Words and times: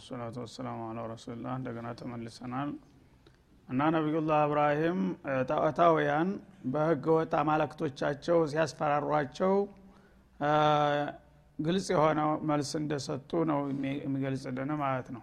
ሰላቱ 0.00 0.36
ወሰላሙ 0.42 0.78
አላ 0.86 1.00
ረሱልላህ 1.10 1.52
እንደገና 1.58 1.88
ተመልሰናል። 1.98 2.70
እና 3.68 3.80
ነቢዩላህ 3.94 4.40
እብራሂም 4.46 5.00
ጣዖታውያን 5.50 6.28
በህገ 6.72 7.04
ወጥ 7.16 7.32
አማለክቶቻቸው 7.40 8.38
ሲያስፈራሯቸው 8.52 9.54
ግልጽ 11.58 11.86
የሆነ 11.94 12.20
መልስ 12.50 12.70
እንደሰጡ 12.80 13.30
ነው 13.50 13.60
የሚገልጽልን 14.00 14.70
ማለት 14.82 15.08
ነው። 15.16 15.22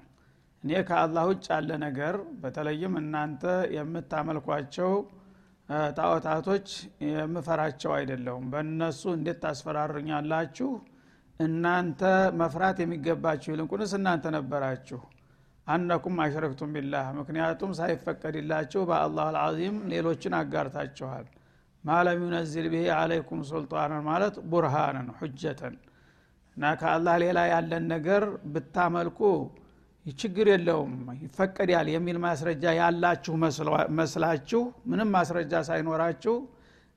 እኔ 0.64 0.72
ከአላህ 0.90 1.24
ውጭ 1.30 1.46
ያለ 1.54 1.72
ነገር 1.84 2.16
በተለይም 2.42 2.94
እናንተ 3.02 3.44
የምታመልኳቸው 3.78 4.92
ጣዖታቶች 5.98 6.68
የምፈራቸው 7.10 7.92
አይደለሁም። 7.98 8.46
በእነሱ 8.54 9.02
እንዴት 9.18 9.40
ታስፈራሩኛላችሁ 9.46 10.70
እናንተ 11.42 12.02
መፍራት 12.40 12.78
የሚገባችሁ 12.82 13.50
ይልንቁንስ 13.52 13.92
እናንተ 13.98 14.26
ነበራችሁ። 14.36 15.00
አነኩም 15.68 16.16
አሽረክቱም 16.24 16.72
ቢላህ 16.76 17.06
ምክንያቱም 17.20 17.72
ሳይፈቀድላችሁ 17.80 18.82
በአላህ 18.90 19.26
አልዓዚም 19.30 19.76
ሌሎችን 19.94 20.34
አጋርታችኋል። 20.40 21.26
ማለም 21.84 22.20
ዩነዝል 22.26 22.66
ብሄ 22.74 22.84
አለይኩም 22.98 23.40
ሱልጣንን 23.50 24.04
ማለት 24.10 24.36
ቡርሃንን 24.52 25.08
ሁጀተን። 25.20 25.76
እና 26.58 26.72
ከአላህ 26.82 27.16
ሌላ 27.24 27.40
ያለን 27.52 27.86
ነገር 27.94 28.24
ብታመልኩ 28.54 29.20
ችግር 30.06 30.48
የለውም 30.52 30.94
ይፈቀዳል 31.22 31.88
የሚል 31.94 32.18
ማስረጃ 32.24 32.64
ያላችሁ 32.80 33.34
መስላችሁ 34.00 34.62
ምንም 34.92 35.10
ማስረጃ 35.16 35.54
ሳይኖራችሁ 35.68 36.36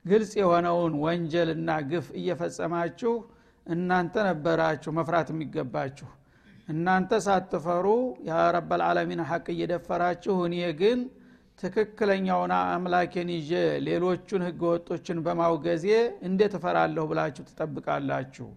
ግልጽ 0.05 0.31
የሆነውን 0.39 0.93
ወንጀልና 1.03 1.69
ግፍ 1.91 2.07
እየፈጸማችሁ 2.19 3.13
እናንተ 3.67 4.15
ነበራችሁ 4.27 4.91
መፍራት 4.97 5.27
የሚገባችሁ። 5.33 6.09
እናንተ 6.67 7.11
ሳትፈሩ 7.25 7.85
የረበልዓለሚን 8.27 9.21
ሐቅ 9.29 9.45
እየደፈራችሁ 9.53 10.35
እኔ 10.47 10.55
ግን 10.81 10.99
ትክክለኛውን 11.59 12.51
አምላኬን 12.57 13.29
ይዤ 13.35 13.51
ሌሎቹን 13.87 14.41
ህገወጦችን 14.47 15.17
በማውገዜ 15.25 15.85
እንዴት 16.27 16.53
እፈራለሁ 16.59 17.03
ብላችሁ 17.11 17.43
ትጠብቃላችሁ? 17.49 18.47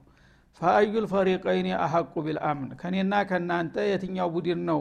ፈአዩል 0.60 1.04
ፈሪቀይኒ 1.12 1.68
አሐቁ 1.78 2.14
ቢልአምን 2.26 2.70
ከኔና 2.80 3.14
ከእናንተ 3.28 3.76
የትኛው 3.90 4.30
ቡድን 4.34 4.62
ነው 4.70 4.80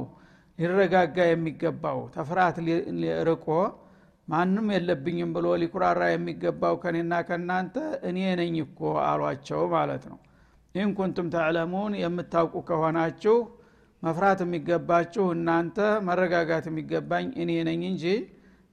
ሊረጋጋ 0.60 1.18
የሚገባው? 1.30 2.00
ተፍርሃት 2.16 2.58
ርቆ 3.30 3.48
ማንም 4.28 4.68
የለብኝም 4.74 5.30
ብሎ 5.36 5.48
ሊኩራራ 5.62 6.02
የሚገባው 6.12 6.76
ከኔና 6.82 7.14
ከእናንተ 7.28 7.76
እኔ 8.10 8.18
ነኝ 8.40 8.56
እኮ 8.64 8.80
አሏቸው 9.06 9.62
ማለት 9.76 10.04
ነው። 10.12 10.18
ኢን 10.76 10.90
ኩንቱም 10.98 11.28
ተዕለሙን 11.36 11.94
የምታውቁ 12.02 12.56
ከሆናችሁ 12.70 13.36
መፍራት 14.04 14.40
የሚገባችሁ 14.44 15.24
እናንተ 15.36 15.78
መረጋጋት 16.08 16.66
የሚገባኝ 16.70 17.28
እኔ 17.44 17.52
ነኝ 17.70 17.82
እንጂ 17.92 18.04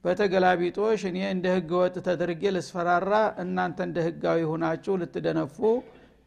በተገላቢጦሽ 0.05 1.03
እኔ 1.11 1.19
እንደ 1.31 1.47
ህገ 1.57 1.71
ወጥ 1.83 1.95
ተደርጌ 2.07 2.43
ልስፈራራ 2.57 3.13
እናንተ 3.43 3.79
እንደ 3.87 3.99
ህጋዊ 4.07 4.41
ሁናችሁ 4.51 4.95
ልትደነፉ 5.03 5.57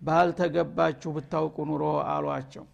ባልተገባችሁ 0.01 1.11
ብታውቁ 1.15 1.57
ኑሮ 1.69 1.83
አሏቸው። 2.13 2.65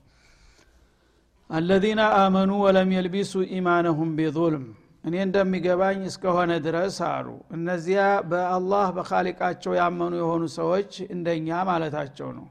አለዚነ 1.50 2.02
አመኑ 2.20 2.52
ወለም 2.64 2.90
የልቢሱ 2.96 3.34
ኢማነሁም 3.58 4.12
ቢظልም 4.18 4.66
እኔ 5.04 5.16
እንደሚገባኝ 5.26 6.02
እስከሆነ 6.10 6.52
ድረስ 6.66 6.98
አሉ። 7.08 7.28
እነዚያ 7.56 8.02
በአላህ 8.30 8.86
በካሊቃቸው 8.98 9.74
ያመኑ 9.80 10.14
የሆኑ 10.22 10.44
ሰዎች 10.56 10.92
እንደኛ 11.16 11.48
ማለታቸው 11.70 12.30
ነው። 12.38 12.46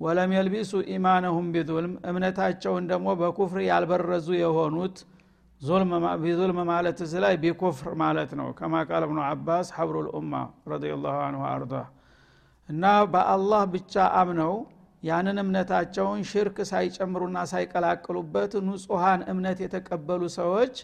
ወለም 0.00 0.30
የልቢሱ 0.34 0.72
ኢማነሁም 0.94 1.48
ቢዙልም 1.54 1.92
እምነታቸውን 2.10 2.84
ደግሞ 2.90 3.08
በኩፍር 3.20 3.60
ያልበረዙ 3.68 4.28
የሆኑት 4.40 4.96
ቢዙልም 6.22 6.58
ማለት 6.70 6.98
እዚ 7.04 7.12
ላይ 7.24 7.34
ቢኩፍር 7.42 7.92
ማለት 8.00 8.30
ነው። 8.38 8.48
ከማ 8.58 8.74
ቃል 8.88 9.02
እብኑ 9.06 9.18
አባስ 9.28 9.68
ሐብሩ 9.76 9.96
ልኡማ 10.06 10.32
ረዲላሁ 10.72 11.18
አንሁ 11.26 11.42
አርዳ 11.50 11.74
እና 12.68 12.84
በአላህ 13.12 13.62
ብቻ 13.72 13.94
አምነው 14.20 14.54
ያንን 15.02 15.38
እምነታቸውን 15.42 16.20
ሽርክ 16.30 16.58
ሳይጨምሩና 16.70 17.38
ሳይቀላቅሉበት 17.52 18.52
ንጹሐን 18.66 19.22
እምነት 19.32 19.60
የተቀበሉ 19.64 20.22
ሰዎች 20.36 20.74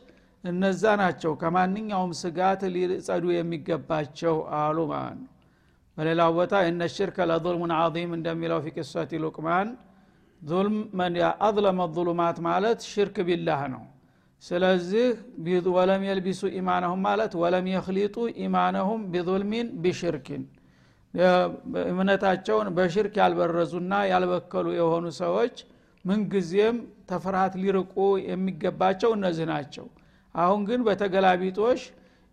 እነዛ 0.44 0.82
ናቸው። 1.00 1.32
ከማንኛውም 1.40 2.12
ስጋት 2.20 2.60
ሊጸዱ 2.74 3.24
የሚገባቸው 3.36 4.36
አሉ 4.58 4.78
ማለት 4.92 5.18
ነው። 5.20 5.32
በሌላ 5.96 6.22
ቦታ 6.36 6.54
እነ 6.68 6.82
ሽርከ 6.94 7.18
ለظልሙን 7.30 7.72
ዓظም 7.78 8.10
እንደሚለው 8.18 8.58
ፊ 8.64 8.72
ቅሰት 8.76 9.12
ሉቅማን 9.22 9.68
አዝለመ 11.40 11.80
ظሉማት 11.96 12.36
ማለት 12.46 12.80
ሽርክ 12.90 13.16
ቢላህ 13.28 13.62
ነው። 13.72 13.82
ስለዚህ 14.42 15.06
ወለም 15.76 16.02
የልቢሱ 16.08 16.42
ኢማነሁም 16.58 17.00
ማለት 17.06 17.32
ወለም 17.40 17.66
የክሊጡ 17.72 18.16
ኢማነሁም 18.44 19.00
ቢظልሚን 19.12 19.68
ቢሽርኪን። 19.82 20.44
እምነታቸውን 21.84 22.68
በሽርክ 22.76 23.14
ያልበረዙና 23.22 23.92
ያልበከሉ 24.12 24.66
የሆኑ 24.78 25.06
ሰዎች 25.20 25.56
ምንጊዜም 26.04 26.76
ተፍርሃት 27.10 27.54
ሊርቁ 27.62 27.94
የሚገባቸው 28.28 29.10
እነዚህ 29.16 29.46
ናቸው። 29.52 29.86
አሁን 30.38 30.60
ግን 30.68 30.80
በተገላቢጦሽ 30.86 31.82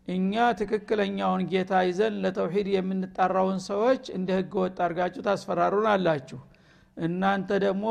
እኛ 0.08 0.34
ትክክለኛውን 0.60 1.44
ጌታ 1.52 1.74
ይዘን 1.88 2.16
ለተውሂድ 2.24 2.68
የምንጣራውን 2.74 3.60
ሰዎች 3.68 4.04
እንደ 4.18 4.30
ህገ 4.40 4.54
ወጥ 4.64 4.78
አርጋችሁ 4.88 5.22
ታስፈራሩን 5.28 5.88
አላችሁ 5.94 6.40
እናንተ 6.98 7.50
ደግሞ 7.64 7.86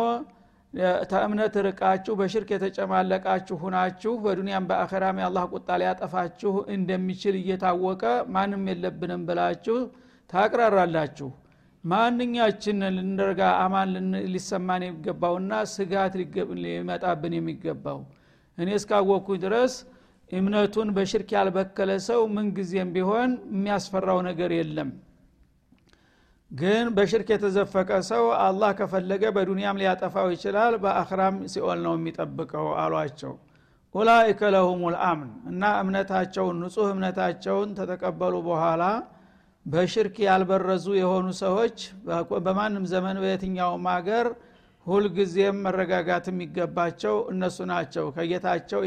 ተእምነት 1.10 1.54
ርቃችሁ 1.66 2.14
በሽርክ 2.20 2.48
የተጨማለቃችሁ 2.54 3.56
ሁናችሁ 3.62 4.12
በዱንያም 4.24 4.64
በአኸራም 4.70 5.18
የአላህ 5.20 5.44
ቁጣ 5.52 5.76
ሊያጠፋችሁ 5.80 6.52
እንደሚችል 6.74 7.34
እየታወቀ 7.40 8.02
ማንም 8.34 8.64
የለብንም 8.70 9.22
ብላችሁ 9.28 9.76
ታቅራራላችሁ። 10.30 11.28
ማንኛችን 11.84 12.78
ልንረጋ 12.96 13.40
አማን 13.62 13.90
ሊሰማን 14.34 14.84
የሚገባውና 14.86 15.54
ስጋት 15.72 16.14
ሊመጣብን 16.62 17.34
የሚገባው። 17.38 17.98
እኔ 18.58 18.68
እስካወቅኩኝ 18.78 19.38
ድረስ 19.44 19.74
እምነቱን 20.30 20.88
በሽርክ 20.96 21.30
ያልበከለ 21.36 21.90
ሰው 22.06 22.20
ምንጊዜም 22.34 22.90
ቢሆን 22.94 23.30
የሚያስፈራው 23.50 24.18
ነገር 24.28 24.52
የለም። 24.56 24.90
ግን 26.50 26.86
በሽርክ 26.96 27.28
የተዘፈቀ 27.32 27.90
ሰው 28.08 28.24
አላህ 28.42 28.70
ከፈለገ 28.78 29.22
በዱንያም 29.36 29.80
ሊያጠፋው 29.80 30.28
ይችላል 30.34 30.74
በአክራም 30.82 31.36
ሲኦል 31.52 31.80
ነው 31.86 31.94
የሚጠብቀው 31.98 32.66
አሏቸው። 32.82 33.32
ኡላይከ 33.94 34.40
ለሁም 34.54 34.80
ልአምን 34.94 35.30
እና 35.50 35.62
እምነታቸውን 35.82 36.56
ንጹህ 36.62 36.88
እምነታቸውን 36.94 37.70
ተተቀበሉ 37.78 38.34
በኋላ 38.48 38.84
በሽርክ 39.66 40.16
ያልበረዙ 40.26 40.86
የሆኑ 40.98 41.26
ሰዎች 41.42 41.76
በማንም 42.46 42.84
ዘመን 42.92 43.18
በየትኛውም 43.22 43.86
ሀገር 43.92 44.26
ሁልጊዜም 44.86 45.58
መረጋጋት 45.64 46.24
የሚገባቸው 46.30 47.14
እነሱ 47.32 47.58
ናቸው። 47.70 48.06
ከጌታቸው 48.16 48.80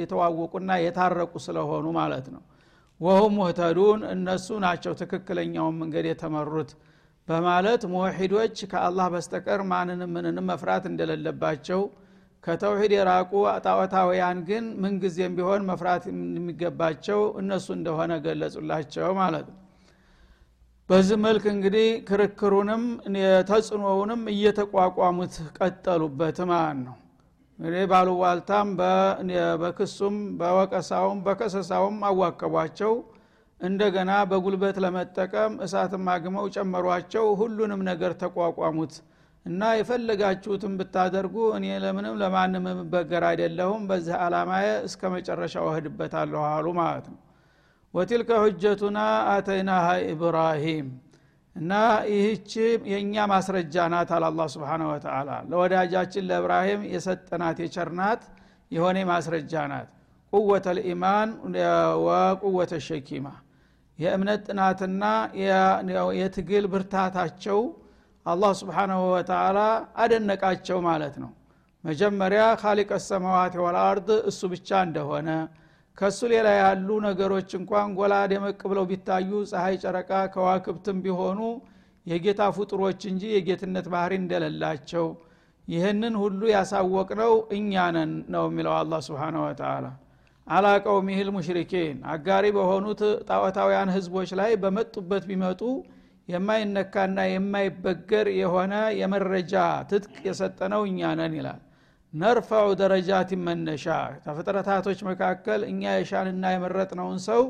የተዋወቁና 0.00 0.70
የታረቁ 0.82 1.32
ስለሆኑ 1.46 1.86
ማለት 1.98 2.28
ነው። 2.34 2.42
ወሁም 3.00 3.32
ሙህተዱን 3.38 4.02
እነሱ 4.12 4.48
ናቸው 4.64 4.92
ትክክለኛውን 5.00 5.74
መንገድ 5.80 6.06
የተመሩት 6.10 6.70
በማለት 7.28 7.82
ሙወሒዶች 7.92 8.56
ከአላህ 8.72 9.06
በስተቀር 9.14 9.60
ማንንም 9.70 10.10
ምንንም 10.16 10.46
መፍራት 10.50 10.84
እንደሌለባቸው 10.90 11.80
ከተውሂድ 12.44 12.92
የራቁ 12.96 13.32
ጣዖታውያን 13.64 14.40
ግን 14.48 14.64
ምንጊዜም 14.82 15.32
ቢሆን 15.38 15.62
መፍራት 15.70 16.04
የሚገባቸው 16.10 17.20
እነሱ 17.40 17.66
እንደሆነ 17.78 18.12
ገለጹላቸው 18.26 19.08
ማለት 19.20 19.46
ነው 19.50 19.58
በዚህ 20.88 21.16
መልክ 21.22 21.44
እንግዲህ 21.52 21.86
ክርክሩንም 22.08 22.82
ተጽዕኖውንም 23.48 24.20
እየተቋቋሙት 24.32 25.34
ቀጠሉበት 25.58 26.38
ማለት 26.50 26.78
ነው። 26.84 26.94
እንግዲህ 27.58 27.84
ባሉዋልታም 27.92 28.68
በክሱም 29.62 30.16
በወቀሳውም 30.40 31.18
በከሰሳውም 31.26 31.98
አዋከቧቸው። 32.08 32.92
እንደገና 33.60 34.12
በጉልበት 34.30 34.78
ለመጠቀም 34.84 35.52
እሳትም 35.66 36.06
አግመው 36.14 36.46
ጨመሯቸው። 36.56 37.26
ሁሉንም 37.40 37.82
ነገር 37.90 38.14
ተቋቋሙት 38.22 38.94
እና 39.46 39.62
የፈለጋችሁትን 39.78 40.72
ብታደርጉ 40.78 41.36
እኔ 41.58 41.66
ለምንም 41.82 42.16
ለማንም 42.22 42.64
የምበገር 42.70 43.24
አይደለሁም። 43.30 43.82
በዚህ 43.90 44.16
አላማዬ 44.24 44.66
እስከ 44.88 45.10
መጨረሻ 45.14 45.56
ወህድበታለሁ 45.66 46.42
አሉ 46.50 46.66
ማለት 46.80 47.06
ነው 47.12 47.20
ወቲልከ 47.96 48.30
ሁጀቱና 48.42 48.98
አተይናሃ 49.34 49.84
ኢብራሂም። 50.08 50.88
እና 51.56 51.72
ይህች 52.10 52.50
የእኛ 52.90 53.14
ማስረጃ 53.30 53.84
ናት 53.92 54.10
አለ 54.16 54.24
አላ 54.30 54.40
ስብን 54.54 54.82
ወተላ 54.90 55.30
ለወዳጃችን 55.50 56.26
ለእብራሂም 56.30 56.82
የሰጠናት 56.92 57.58
የቸርናት 57.64 58.22
የሆነ 58.70 58.98
ማስረጃ 59.10 59.52
ናት። 59.72 59.88
ቁወተ 60.32 60.66
ልኢማን 60.78 61.28
ወቁወተ 62.06 62.72
ሸኪማ። 62.86 63.26
የእምነት 63.98 64.40
ጥናትና 64.48 65.04
የትግል 66.20 66.64
ብርታታቸው 66.72 67.60
አላህ 68.26 68.52
ስብሓናሁ 68.60 69.00
ወተላ 69.14 69.58
አደነቃቸው 70.02 70.78
ማለት 70.88 71.14
ነው። 71.22 71.30
መጀመሪያ 71.84 72.42
ካሊቀ 72.60 72.92
ሰማዋት 73.06 73.54
ወልአርድ 73.64 74.08
እሱ 74.30 74.40
ብቻ 74.52 74.68
እንደሆነ 74.86 75.28
ከሱ 75.98 76.18
ሌላ 76.32 76.48
ያሉ 76.58 76.88
ነገሮች 77.06 77.50
እንኳን 77.58 77.94
ጎላ 77.98 78.14
ደመቅ 78.32 78.60
ብለው 78.70 78.84
ቢታዩ 78.90 79.30
ፀሐይ 79.50 79.76
ጨረቃ 79.84 80.10
ከዋክብትም 80.34 80.98
ቢሆኑ 81.04 81.40
የጌታ 82.06 82.42
ፍጡሮች 82.56 83.00
እንጂ 83.10 83.22
የጌትነት 83.34 83.86
ባህሪ 83.94 84.12
እንደሌላቸው 84.22 85.06
ይህንን 85.68 86.14
ሁሉ 86.22 86.40
ያሳወቅነው 86.52 87.32
እኛ 87.56 87.86
ነን 87.96 88.12
ነው 88.34 88.44
የሚለው 88.50 88.74
አላ 88.80 88.98
ስብን 89.06 89.36
ወተላ 89.44 89.86
አላ 90.46 90.66
ቀውሚህል 90.84 91.28
ሙሽሪኪን 91.36 91.96
አጋሪ 92.12 92.46
በሆኑት 92.56 93.00
ጣዖታውያን 93.30 93.92
ህዝቦች 93.96 94.30
ላይ 94.40 94.52
በመጡበት 94.62 95.24
ቢመጡ 95.30 95.62
የማይነካና 96.28 97.18
የማይበገር 97.30 98.28
የሆነ 98.40 98.74
የመረጃ 99.00 99.54
ትጥቅ 99.90 100.14
የሰጠነው 100.28 100.82
እኛ 100.90 101.10
ነን 101.20 101.34
ይላል 101.38 101.60
ነርፈዑ 102.16 102.66
ደረጃት 102.80 103.30
መነሻ። 103.46 103.86
ከፍጥረታቶች 104.24 105.00
መካከል 105.08 105.60
እኛ 105.70 105.82
የሻንና 105.96 106.44
የመረጥነውን 106.52 107.18
ሰው 107.26 107.42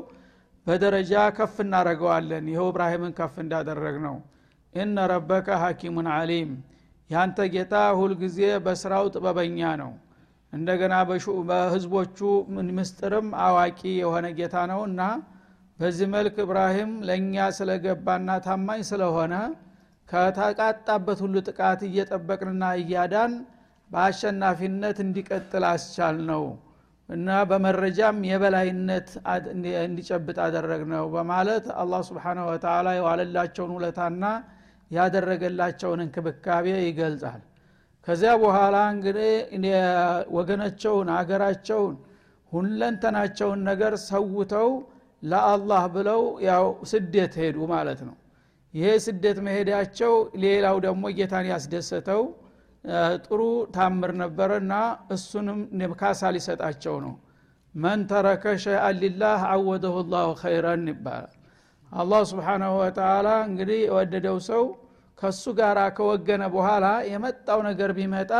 በደረጃ 0.67 1.13
ከፍ 1.37 1.55
እናደረገዋለን 1.63 2.47
ይኸው 2.51 2.67
እብራሂምን 2.71 3.13
ከፍ 3.19 3.35
እንዳደረግ 3.43 3.95
ነው 4.07 4.15
እነ 4.73 5.05
ረበከ 5.11 5.47
ሐኪሙን 5.61 6.07
አሊም 6.15 6.49
ያንተ 7.09 7.39
ጌታ 7.53 7.75
ሁልጊዜ 7.99 8.39
በስራው 8.65 9.05
ጥበበኛ 9.13 9.59
ነው። 9.81 9.91
እንደገና 10.53 10.93
በህዝቦቹ 11.49 12.17
ምስጥርም 12.77 13.27
አዋቂ 13.45 13.79
የሆነ 14.01 14.27
ጌታ 14.37 14.55
ነው 14.71 14.81
እና 14.89 15.01
በዚህ 15.79 16.07
መልክ 16.13 16.35
እብራሂም 16.43 16.91
ለእኛ 17.07 17.45
ስለገባና 17.57 18.37
ታማኝ 18.45 18.81
ስለሆነ 18.89 19.33
ከተቃጣበት 20.07 21.19
ሁሉ 21.23 21.35
ጥቃት 21.47 21.81
እየጠበቅንና 21.87 22.63
እያዳን 22.81 23.33
በአሸናፊነት 23.91 24.97
እንዲቀጥል 25.03 25.63
አስቻል 25.69 26.17
ነው 26.29 26.43
እና 27.09 27.27
በመረጃም 27.49 28.17
የበላይነት 28.29 29.09
እንዲጨብጥ 29.83 30.37
አደረግ 30.45 30.81
ነው 30.93 31.05
በማለት 31.13 31.65
አላህ 31.81 32.01
ስብሓነ 32.09 32.39
ወተላ 32.49 32.87
የዋለላቸውን 32.97 33.71
ውለታና 33.77 34.23
ያደረገላቸውን 34.91 36.01
እንክብካቤ 36.05 36.67
ይገልጻል። 36.81 37.41
ከዚያ 38.07 38.33
በኋላ 38.43 38.75
እንግዲህ 38.93 39.31
ወገናቸውን 40.35 41.07
አገራቸውን 41.15 41.95
ሁለንተናቸውን 42.51 43.61
ነገር 43.69 43.93
ሰውተው 44.05 44.69
ለአላህ 45.23 45.83
ብለው 45.95 46.21
ያው 46.47 46.65
ስደት 46.91 47.33
ሄዱ 47.41 47.57
ማለት 47.73 48.01
ነው። 48.07 48.15
ይሄ 48.73 48.87
ስደት 49.05 49.37
መሄዳቸው 49.45 50.13
ሌላው 50.43 50.77
ደግሞ 50.85 51.03
ጌታን 51.17 51.45
ያስደሰተው 51.51 52.21
ጥሩ 53.25 53.41
ታምር 53.75 54.11
ነበረ 54.21 54.51
እና 54.61 54.73
እሱንም 55.15 55.59
ካሳ 55.99 56.29
ሊሰጣቸው 56.35 56.95
ነው። 57.05 57.13
መን 57.75 58.01
ተረከ 58.09 58.43
ሸይአን 58.63 58.95
ሊላህ 59.01 59.39
አወደሁ 59.49 59.95
ላሁ 60.13 60.29
ኸይረን 60.41 60.85
ይባላል። 60.91 61.33
አላህ 61.91 62.21
ስብሓናሁ 62.31 62.71
ወተላ 62.81 63.27
እንግዲህ 63.49 63.79
የወደደው 63.83 64.37
ሰው 64.47 64.63
ከሱ 65.19 65.43
ጋር 65.59 65.77
ከወገነ 65.97 66.43
በኋላ 66.55 66.85
የመጣው 67.11 67.59
ነገር 67.69 67.91
ቢመጣ 67.97 68.31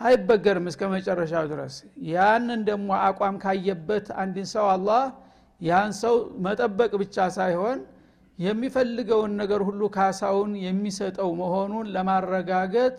አይበገርም 0.00 0.66
እስከ 0.70 0.82
መጨረሻው 0.92 1.44
ድረስ። 1.50 1.74
ያንን 2.12 2.60
ደግሞ 2.68 2.90
አቋም 3.06 3.36
ካየበት 3.42 4.06
አንድን 4.22 4.46
ሰው 4.54 4.66
አላህ 4.74 5.02
ያን 5.60 5.90
ሰው 6.00 6.14
መጠበቅ 6.46 6.92
ብቻ 7.02 7.26
ሳይሆን 7.36 7.78
የሚፈልገውን 8.38 9.32
ነገር 9.40 9.60
ሁሉ 9.68 9.82
ካሳውን 9.96 10.52
የሚሰጠው 10.64 11.30
መሆኑን 11.40 11.86
ለማረጋገጥ 11.94 12.94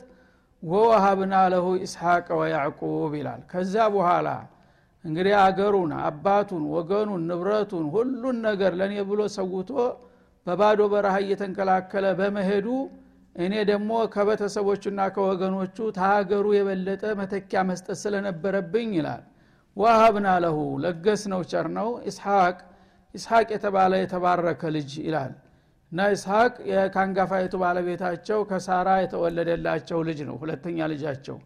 ወወሀብና 0.63 1.35
ለሁ 1.53 1.67
ኢስሐቅ 1.85 2.27
ወያዕቁብ 2.39 3.13
ይላል። 3.19 3.41
ከዛ 3.51 3.75
በኋላ 3.95 4.27
እንግዲህ 5.05 5.33
አገሩን 5.43 5.91
አባቱን 6.03 6.63
ወገኑን 6.73 7.21
ንብረቱን 7.29 7.85
ሁሉን 7.93 8.37
ነገር 8.47 8.73
ለእኔ 8.79 8.95
ብሎ 9.09 9.21
ሰውቶ 9.35 9.69
በባዶ 10.47 10.81
በረሃ 10.91 11.15
እየተንከላከለ 11.23 12.05
በመሄዱ 12.19 12.67
እኔ 13.35 13.53
ደግሞ 13.69 13.91
ከቤተሰቦቹና 14.13 15.01
ከወገኖቹ 15.15 15.77
ተሀገሩ 15.97 16.45
የበለጠ 16.55 17.03
መተኪያ 17.19 17.59
መስጠት 17.69 17.97
ስለነበረብኝ 18.03 18.89
ይላል። 18.99 19.21
ዋሃብና 19.77 20.27
ለሁ 20.43 20.57
ለገስ 20.83 21.21
ነው 21.33 21.41
ቸር 21.51 21.67
ነው 21.77 21.89
ኢስሐቅ 22.09 22.57
ኢስሐቅ 23.15 23.47
የተባለ 23.55 23.93
የተባረከ 24.01 24.61
ልጅ 24.75 24.91
ይላል 25.05 25.31
እና 25.91 26.01
ኢስሐቅ 26.13 26.53
ከአንጋፋይቱ 26.93 27.53
ባለቤታቸው 27.61 28.39
ከሳራ 28.49 28.89
የተወለደላቸው 29.01 29.99
ልጅ 30.09 30.19
ነው 30.27 30.35
ሁለተኛ 30.41 30.87
ልጃቸው። 30.91 31.37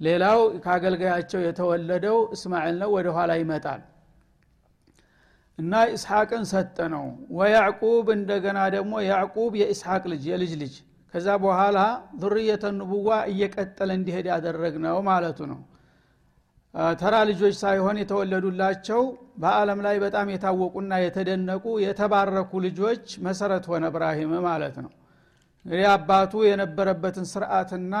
ሌላው 0.00 0.38
ከአገልጋያቸው 0.64 1.40
የተወለደው 1.44 2.16
እስማኤል 2.36 2.76
ነው 2.82 2.90
ወደ 2.96 3.08
ኋላ 3.16 3.32
ይመጣል። 3.40 3.82
እና 5.58 5.82
ኢስሐቅን 5.92 6.44
ሰጠ 6.52 6.78
ነው። 6.94 7.04
ወያዕቁብ 7.38 8.06
እንደገና 8.16 8.58
ደግሞ 8.76 8.94
ያዕቁብ 9.08 9.52
የኢስሐቅ 9.60 10.02
ልጅ 10.12 10.24
የልጅ 10.30 10.52
ልጅ። 10.62 10.74
ከዛ 11.14 11.28
በኋላ 11.42 11.78
ዙርየተ 12.20 12.64
ንቡዋ 12.76 13.10
እየቀጠለ 13.32 13.90
እንዲሄድ 13.98 14.26
ያደረግ 14.32 14.74
ነው 14.84 14.98
ማለቱ 15.08 15.38
ነው 15.50 15.60
ተራ 17.00 17.14
ልጆች 17.28 17.54
ሳይሆን 17.62 17.96
የተወለዱላቸው 18.00 19.00
በአለም 19.42 19.80
ላይ 19.86 19.96
በጣም 20.04 20.26
የታወቁና 20.32 20.92
የተደነቁ 21.02 21.64
የተባረኩ 21.84 22.60
ልጆች 22.66 23.04
መሰረት 23.26 23.64
ሆነ 23.70 23.84
እብራሂም 23.90 24.32
ማለት 24.46 24.76
ነው። 24.84 24.92
እንግዲህ 25.64 25.86
አባቱ 25.92 26.32
የነበረበትን 26.46 27.26
ስርዓትና 27.32 27.94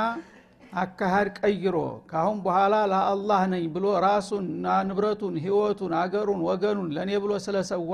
አካሃድ 0.76 1.28
ቀይሮ 1.40 1.76
ካሁን 2.10 2.38
በኋላ 2.44 2.74
ለአላህ 2.92 3.40
ነኝ 3.52 3.64
ብሎ 3.74 3.86
ራሱንና 4.06 4.66
ንብረቱን 4.88 5.34
ህይወቱን 5.44 5.92
አገሩን 6.00 6.40
ወገኑን 6.48 6.88
ለእኔ 6.96 7.10
ብሎ 7.24 7.32
ስለሰዋ 7.46 7.92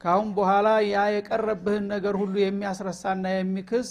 ካሁን 0.00 0.28
በኋላ 0.36 0.68
ያ 0.86 1.04
የቀረብህን 1.14 1.84
ነገር 1.94 2.14
ሁሉ 2.22 2.34
የሚያስረሳና 2.42 3.24
የሚክስ 3.34 3.90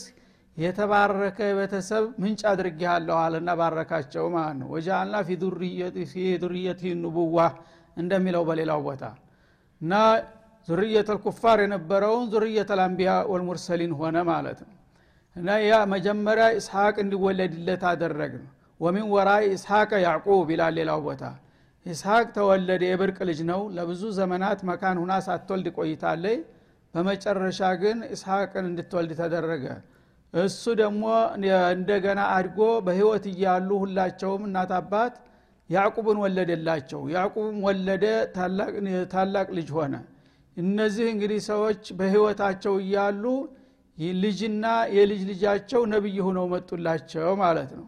የተባረከ 0.57 1.39
ቤተሰብ 1.57 2.03
ምንጭ 2.21 2.41
አድርጌሃለሁ 2.51 3.15
አለና 3.21 3.49
ባረካቸው 3.59 4.25
ማለት 4.35 4.57
ነው። 4.59 4.67
ወጃአልና 4.73 5.15
ፊ 5.25 5.35
ዱርየት 6.41 6.81
ኑቡዋ 7.03 7.37
እንደሚለው 7.97 8.43
በሌላው 8.49 8.81
ቦታ። 8.87 9.03
እና 9.81 9.93
ዙርየት 10.67 11.07
ልኩፋር 11.15 11.57
የነበረውን 11.63 12.25
ዙርየት 12.33 12.69
ልአንቢያ 12.79 13.13
ወልሙርሰሊን 13.31 13.93
ሆነ 13.99 14.17
ማለት 14.29 14.59
ነው። 14.65 14.75
እና 15.35 15.49
ያ 15.63 15.79
መጀመሪያ 15.93 16.45
ኢስሐቅ 16.59 16.95
እንዲወለድለት 17.03 17.83
አደረግ 17.91 18.33
ወሚን 18.79 19.07
ወራይ 19.13 19.43
ኢስሐቅ 19.55 19.91
ያዕቁብ 20.05 20.47
ይላል 20.53 20.73
ሌላው 20.79 20.99
ቦታ። 21.07 21.23
ኢስሐቅ 21.85 22.25
ተወለደ 22.37 22.83
የብርቅ 22.89 23.17
ልጅ 23.29 23.39
ነው። 23.49 23.61
ለብዙ 23.77 24.03
ዘመናት 24.19 24.59
መካን 24.69 24.97
ሁና 25.01 25.13
ሳትወልድ 25.25 25.67
ቆይታለይ 25.77 26.37
በመጨረሻ 26.93 27.61
ግን 27.81 27.97
ኢስሐቅን 28.15 28.65
እንድትወልድ 28.69 29.11
ተደረገ 29.21 29.65
እሱ 30.33 30.63
ደግሞ 30.79 31.03
እንደገና 31.73 32.21
አድጎ 32.35 32.59
በህይወት 32.85 33.25
እያሉ 33.31 33.69
ሁላቸውም 33.83 34.43
እናት 34.47 34.71
አባት 34.77 35.15
ያዕቁብን 35.69 36.17
ወለደላቸው። 36.23 37.01
ያዕቁብም 37.13 37.59
ወለደ 37.67 38.05
ታላቅ 39.13 39.47
ልጅ 39.57 39.69
ሆነ። 39.77 39.93
እነዚህ 40.57 41.05
እንግዲህ 41.13 41.39
ሰዎች 41.51 41.83
በህይወታቸው 41.99 42.73
እያሉ 42.83 43.23
ልጅና 44.21 44.65
የልጅ 44.95 45.21
ልጃቸው 45.29 45.81
ነቢይ 45.91 46.17
ሆነው 46.27 46.45
መጡላቸው 46.53 47.29
ማለት 47.43 47.71
ነው። 47.79 47.87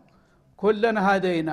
ኩለን 0.59 0.97
ሀደይና 1.05 1.51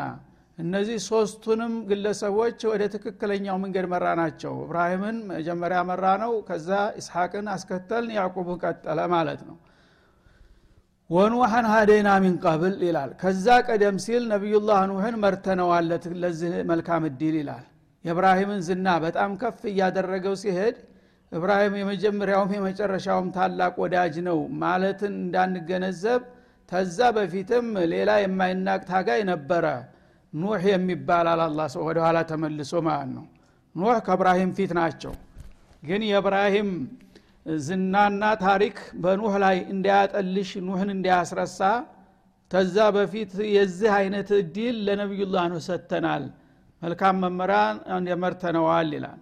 እነዚህ 0.58 0.98
ሶስቱንም 1.08 1.72
ግለሰቦች 1.88 2.60
ወደ 2.70 2.82
ትክክለኛው 2.94 3.56
መንገድ 3.62 3.86
መራ 3.92 4.06
ናቸው 4.20 4.54
እብራሂምን 4.64 5.16
መጀመሪያ 5.30 5.78
መራ 5.90 6.06
ነው 6.22 6.32
ከዛ 6.48 6.68
ኢስሐቅን 7.00 7.46
አስከተልን 7.54 8.12
ያዕቁብን 8.18 8.58
ቀጠለ 8.64 9.00
ማለት 9.14 9.40
ነው 9.48 9.56
ወኑሐን 11.10 11.66
ሀደይና 11.72 12.10
ሚን 12.22 12.34
ቀብል 12.44 12.74
ይላል። 12.86 13.10
ከዛ 13.22 13.46
ቀደም 13.66 13.96
ሲል 14.04 14.22
ነቢዩላህ 14.32 14.80
ኑህን 14.90 15.16
መርተነዋለት 15.24 16.04
ለዚህ 16.22 16.52
መልካም 16.70 17.02
እድል 17.08 17.34
ይላል። 17.40 17.64
የእብራሂምን 18.04 18.60
ዝና 18.68 18.86
በጣም 19.04 19.30
ከፍ 19.40 19.60
እያደረገው 19.70 20.34
ሲሄድ 20.42 20.76
እብራሂም 21.32 21.74
የመጀመሪያውም 21.80 22.50
የመጨረሻውም 22.56 23.28
ታላቅ 23.36 23.74
ወዳጅ 23.82 24.14
ነው 24.28 24.38
ማለትን 24.62 25.12
እንዳንገነዘብ 25.20 26.22
ተዛ 26.72 26.98
በፊትም 27.16 27.66
ሌላ 27.92 28.10
የማይናቅ 28.22 28.80
ታጋይ 28.90 29.22
ነበረ። 29.30 29.64
ኑህ 30.32 30.62
የሚባል 30.70 31.26
አላላ 31.32 31.60
ሰው 31.74 31.82
ወደኋላ 31.88 32.18
ተመልሶ 32.30 32.72
ማለት 32.86 33.10
ነው። 33.16 33.24
ኑህ 33.74 33.98
ከእብራሂም 34.06 34.50
ፊት 34.58 34.72
ናቸው። 34.78 35.14
ግን 35.82 36.02
የእብራሂም 36.08 36.68
ዝናና 37.46 38.24
ታሪክ 38.42 38.76
በኑህ 39.02 39.34
ላይ 39.44 39.56
እንዳያጠልሽ 39.72 40.50
ኑህን 40.66 40.90
እንዳያስረሳ 40.94 41.60
ተዛ 42.50 42.76
በፊት 42.96 43.32
የዚህ 43.54 43.90
አይነት 43.98 44.28
እድል 44.38 44.76
ለነቢዩላህ 44.86 45.44
ኑህ 45.52 45.62
ሰጥተናል። 45.68 46.24
መልካም 46.82 47.16
መመሪያ 47.24 47.60
የመርተነዋል 48.10 48.90
ይላል። 48.96 49.20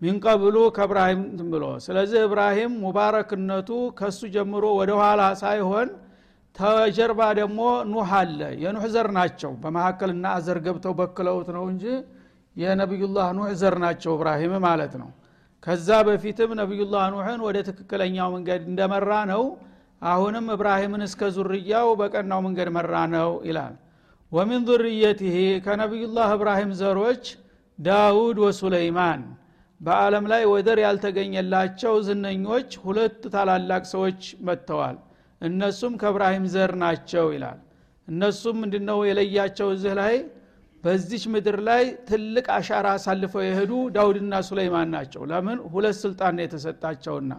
ሚንቀብሉ 0.00 0.56
ከእብራሂም 0.76 1.20
ብሎ። 1.52 1.64
ስለዚህ 1.84 2.20
እብራሂም 2.26 2.72
ሙባረክነቱ 2.84 3.68
ከሱ 3.98 4.20
ጀምሮ 4.34 4.64
ወደ 4.80 4.92
ኋላ 5.00 5.22
ሳይሆን 5.42 5.88
ተጀርባ 6.56 7.20
ደግሞ 7.38 7.60
ኑህ 7.92 8.10
አለ። 8.18 8.40
የኑህ 8.62 8.84
ዘር 8.94 9.08
ናቸው። 9.16 9.52
በመካከልና 9.62 10.24
አዘር 10.36 10.58
ገብተው 10.66 10.94
በክለውት 11.00 11.48
ነው 11.56 11.64
እንጂ 11.72 11.84
የነቢዩላህ 12.56 13.28
ኑህ 13.38 13.52
ዘር 13.60 13.76
ናቸው 13.84 14.12
እብራሂም 14.16 14.52
ማለት 14.66 14.92
ነው 15.00 15.08
ከዛ 15.64 15.88
በፊትም 16.06 16.50
ነቢዩላህ 16.60 17.04
ኑህን 17.12 17.40
ወደ 17.46 17.58
ትክክለኛው 17.68 18.28
መንገድ 18.34 18.62
እንደመራ 18.70 19.10
ነው። 19.30 19.42
አሁንም 20.02 20.46
እብራሂምን 20.54 21.02
እስከ 21.06 21.30
ዙርያው 21.36 21.88
በቀናው 22.00 22.40
መንገድ 22.46 22.68
መራ 22.76 22.94
ነው 23.14 23.30
ይላል። 23.48 23.74
ወሚን 24.32 24.62
ዙርየትህ 24.68 25.36
ከነቢዩላህ 25.66 26.28
እብራሂም 26.36 26.72
ዘሮች 26.80 27.24
ዳውድ 27.78 28.38
ወሱለይማን 28.44 29.22
በአለም 29.80 30.24
ላይ 30.32 30.42
ወደር 30.52 30.78
ያልተገኘላቸው 30.84 31.94
ዝነኞች 32.06 32.70
ሁለት 32.84 33.20
ታላላቅ 33.34 33.82
ሰዎች 33.92 34.20
መጥተዋል። 34.46 34.96
እነሱም 35.40 35.94
ከእብራሂም 36.00 36.44
ዘር 36.54 36.72
ናቸው 36.82 37.26
ይላል። 37.34 37.58
እነሱም 38.08 38.56
ምንድነው 38.62 38.98
የለያቸው 39.08 39.68
እዚህ 39.74 39.94
ላይ 40.00 40.14
በዚች 40.84 41.24
ምድር 41.34 41.56
ላይ 41.68 41.82
ትልቅ 42.08 42.46
አሻራ 42.56 42.86
አሳልፈው 42.96 43.42
የሄዱ 43.44 43.72
ዳውድና 43.94 44.34
ሱለይማን 44.48 44.88
ናቸው። 44.94 45.22
ለምን? 45.30 45.58
ሁለት 45.72 45.96
ስልጣን 46.02 46.32
ነው 46.36 46.44
የተሰጣቸውና። 46.44 47.32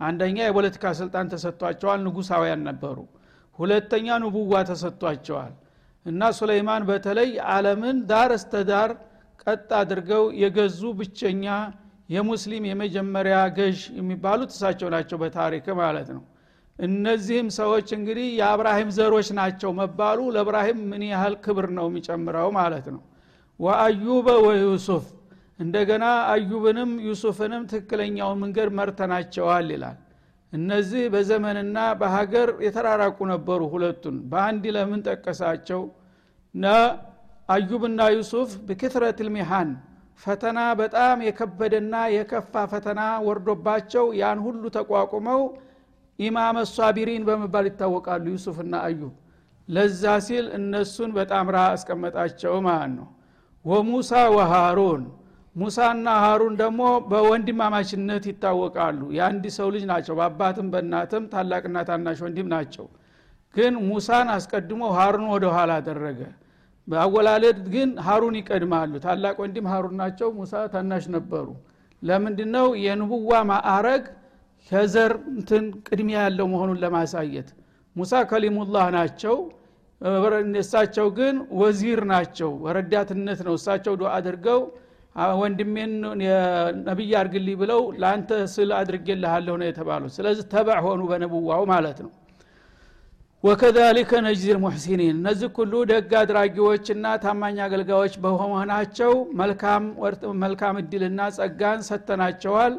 አንደኛ 0.00 0.38
የፖለቲካ 0.44 0.84
ስልጣን 1.00 1.26
ተሰጥቷቸዋል 1.32 2.00
ንጉሳውያን 2.06 2.62
ነበሩ። 2.68 2.98
ሁለተኛ 3.58 4.08
ንቡዋ 4.22 4.52
ተሰጥቷቸዋል። 4.70 5.52
እና 6.06 6.30
ሱለይማን 6.38 6.82
በተለይ 6.88 7.30
አለምን 7.52 7.96
ዳር 8.10 8.30
እስተ 8.38 8.62
ዳር 8.70 8.90
ቀጥ 9.42 9.70
አድርገው 9.80 10.24
የገዙ 10.42 10.80
ብቸኛ 10.98 11.46
የሙስሊም 12.08 12.64
የመጀመሪያ 12.70 13.36
ገዥ 13.58 13.80
የሚባሉት 13.98 14.50
እሳቸው 14.54 14.88
ናቸው 14.94 15.16
በታሪክ 15.22 15.66
ማለት 15.80 16.08
ነው 16.16 16.22
እነዚህም 16.78 17.48
ሰዎች 17.56 17.88
እንግዲህ 17.96 18.28
የአብራሂም 18.38 18.90
ዘሮች 18.96 19.28
ናቸው 19.38 19.70
መባሉ 19.78 20.20
ለእብራሂም 20.34 20.78
ምን 20.90 21.02
ያህል 21.08 21.34
ክብር 21.44 21.66
ነው 21.76 21.86
የሚጨምረው 21.90 22.48
ማለት 22.58 22.86
ነው። 22.94 23.02
ወአዩበ 23.60 24.28
ወዩሱፍ 24.46 25.04
እንደገና 25.58 26.04
አዩብንም 26.32 26.92
ዩሱፍንም 27.06 27.64
ትክክለኛውን 27.70 28.40
መንገድ 28.42 28.68
መርተናቸዋል 28.78 29.68
ይላል። 29.74 29.98
እነዚህ 30.52 31.04
በዘመንና 31.12 31.78
በሀገር 32.00 32.48
የተራራቁ 32.64 33.18
ነበሩ 33.32 33.60
ሁለቱን። 33.74 34.16
በአንድ 34.30 34.64
ለምን 34.76 35.02
ጠቀሳቸው? 35.08 35.82
አዩብና 37.48 38.00
ዩሱፍ 38.14 38.50
ብክትረት 38.66 39.18
ልሚሃን 39.26 39.70
ፈተና 40.22 40.58
በጣም 40.80 41.22
የከበደና 41.26 41.94
የከፋ 42.14 42.54
ፈተና 42.72 43.00
ወርዶባቸው 43.26 44.04
ያን 44.18 44.38
ሁሉ 44.44 44.62
ተቋቁመው 44.76 45.40
ኢማመ 46.18 46.56
ሷቢሪን 46.72 47.22
በመባል 47.28 47.66
ይታወቃሉ 47.70 48.24
ዩሱፍና 48.34 48.74
አዩብ። 48.86 49.12
ለዛ 49.68 50.02
ሲል 50.26 50.46
እነሱን 50.56 51.10
በጣም 51.18 51.46
ራ 51.54 51.58
አስቀመጣቸው 51.74 52.54
ማለት 52.66 52.92
ነው። 52.96 53.08
ወሙሳ 53.64 54.10
ወሃሩን 54.36 55.02
ሙሳና 55.56 56.06
ሃሩን 56.22 56.54
ደግሞ 56.60 56.80
በወንድማማችነት 57.10 58.24
ይታወቃሉ። 58.30 59.00
የአንድ 59.16 59.44
ሰው 59.56 59.68
ልጅ 59.74 59.84
ናቸው። 59.90 60.14
በአባትም 60.18 60.68
በእናትም 60.72 61.24
ታላቅና 61.32 61.78
ታናሽ 61.88 62.18
ወንድም 62.24 62.48
ናቸው። 62.54 62.86
ግን 63.54 63.74
ሙሳን 63.88 64.28
አስቀድሞ 64.34 64.82
ሃሩን 64.96 65.26
ወደ 65.32 65.44
ኋላ 65.54 65.72
አደረገ። 65.80 66.20
በአወላለድ 66.88 67.58
ግን 67.74 67.90
ሃሩን 68.06 68.36
ይቀድማሉ። 68.40 68.92
ታላቅ 69.04 69.36
ወንድም 69.42 69.66
ሃሩን 69.72 69.94
ናቸው። 70.00 70.28
ሙሳ 70.38 70.54
ታናሽ 70.72 71.04
ነበሩ። 71.16 71.46
ለምንድነው 72.02 72.66
የንቡዋ 72.84 73.32
ማዕረግ 73.50 74.04
ከዘር 74.70 75.12
እንትን 75.32 75.64
ቅድሚያ 75.86 76.18
ያለው 76.26 76.46
መሆኑን 76.52 76.78
ለማሳየት 76.82 77.48
ሙሳ 77.96 78.12
ከሊሙላህ 78.30 78.86
ናቸው። 78.96 79.36
እሳቸው 80.62 81.08
ግን 81.18 81.34
ወዚር 81.58 82.00
ናቸው። 82.12 82.50
ረዳትነት 82.76 83.40
ነው። 83.46 83.54
እሳቸው 83.58 83.94
ዱዓ 84.00 84.10
አድርገው 84.16 84.60
ወንድሜን 85.40 85.92
ነቢይ 86.86 87.12
አርግልኝ 87.20 87.56
ብለው 87.62 87.80
ለአንተ 88.00 88.30
ስል 88.52 88.70
አድርጌልሃለሁ 88.78 89.54
ነው 89.60 89.66
የተባሉት። 89.68 90.12
ስለዚህ 90.16 90.44
ተበዕ 90.52 90.78
ሆኑ 90.86 91.00
በነቡዋው 91.10 91.64
ማለት 91.72 91.98
ነው። 92.04 92.12
ወከዛሊከ 93.44 94.12
ነጅዚ 94.24 94.44
ልሙሕሲኒን 94.56 95.16
እነዚህ 95.16 95.48
ሁሉ 95.56 95.72
ደግ 95.90 96.10
አድራጊዎችና 96.20 97.06
ታማኝ 97.22 97.56
አገልጋዮች 97.64 98.14
በመሆናቸው 98.24 99.12
መልካም 100.42 100.76
እድልና 100.82 101.20
ጸጋን 101.38 101.80
ሰተናቸዋል 101.88 102.74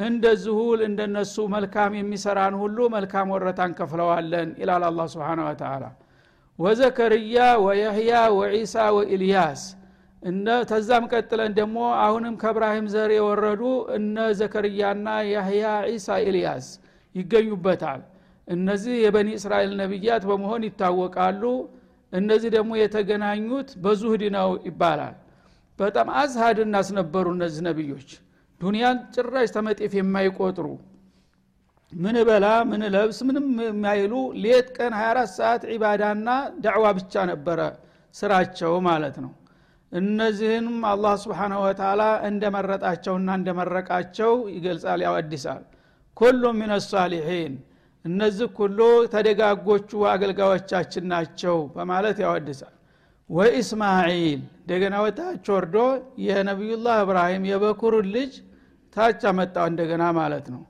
እንደዚሁ 0.00 0.58
እንደነሱ 0.86 1.34
መልካም 1.54 1.92
የሚሰራን 1.98 2.54
ሁሉ 2.60 2.78
መልካም 2.94 3.32
ወረታን 3.34 3.72
ከፍለዋለን 3.78 4.48
ይላል 4.60 4.84
አላ 4.88 5.06
ስብን 5.12 5.40
ወተላ 5.46 5.84
ወዘከርያ 6.58 7.36
ወየህያ 7.64 8.12
ወዒሳ 8.38 8.74
ወኢልያስ። 8.96 9.62
እነ 10.22 10.46
ተዛም 10.70 11.04
ቀጥለን 11.12 11.52
ደግሞ 11.58 11.76
አሁንም 12.04 12.34
ከእብራሂም 12.40 12.86
ዘር 12.94 13.10
የወረዱ 13.16 13.62
እነ 13.96 14.16
ዘከርያና 14.40 15.06
ያህያ 15.30 15.64
ዒሳ 15.90 16.08
ኢልያስ 16.24 16.66
ይገኙበታል። 17.14 18.00
እነዚህ 18.48 18.94
የበኒ 19.04 19.28
እስራኤል 19.38 19.72
ነቢያት 19.80 20.22
በመሆን 20.30 20.62
ይታወቃሉ። 20.68 21.42
እነዚህ 22.12 22.50
ደግሞ 22.56 22.70
የተገናኙት 22.80 23.68
በዙህድ 23.82 24.22
ነው 24.36 24.50
ይባላል። 24.68 25.16
በጣም 25.78 26.08
አዝሃድ 26.20 26.58
እናስነበሩ 26.64 27.26
እነዚህ 27.36 27.62
ነቢዮች 27.68 28.10
ዱንያን 28.60 28.96
ጭራሽ 29.14 29.48
ተመጤፍ 29.54 29.92
የማይቆጥሩ። 29.98 30.66
ምን 31.92 32.16
በላ 32.28 32.46
ምን 32.70 32.82
ለብስ 32.94 33.18
ምንም 33.28 33.46
የማይሉ 33.62 34.12
ሌት 34.42 34.68
ቀን 34.76 34.92
24 34.98 35.32
ሰዓት 35.38 35.62
ዒባዳና 35.70 36.28
ዳዕዋ 36.64 36.84
ብቻ 36.98 37.22
ነበረ 37.30 37.60
ስራቸው 38.14 38.72
ማለት 38.88 39.16
ነው። 39.24 39.32
እነዚህንም 39.92 40.76
አላህ 40.90 41.14
ስብሓንሁ 41.22 41.60
ወተላ 41.64 42.02
እንደመረጣቸውና 42.28 43.30
እንደመረቃቸው 43.38 44.32
ይገልጻል 44.54 45.00
ያወድሳል። 45.06 45.62
ኩሉም 46.16 46.58
ምን 46.60 46.72
ሳሊሒን 46.86 47.54
እነዚህ 48.04 48.50
ሁሉ 48.58 48.78
ተደጋጎቹ 49.14 49.90
አገልጋዮቻችን 50.12 51.04
ናቸው 51.12 51.56
በማለት 51.74 52.18
ያወድሳል። 52.24 52.74
ወኢስማዒል 53.30 54.22
እንደገና 54.60 54.94
ወታች 55.04 55.44
ወርዶ 55.54 55.76
የነቢዩላህ 56.26 56.96
እብራሂም 57.04 57.44
የበኩር 57.50 57.94
ልጅ 58.14 58.32
ታች 58.96 59.22
አመጣው 59.30 59.66
እንደገና 59.70 60.04
ማለት 60.18 60.46
ነው። 60.54 60.62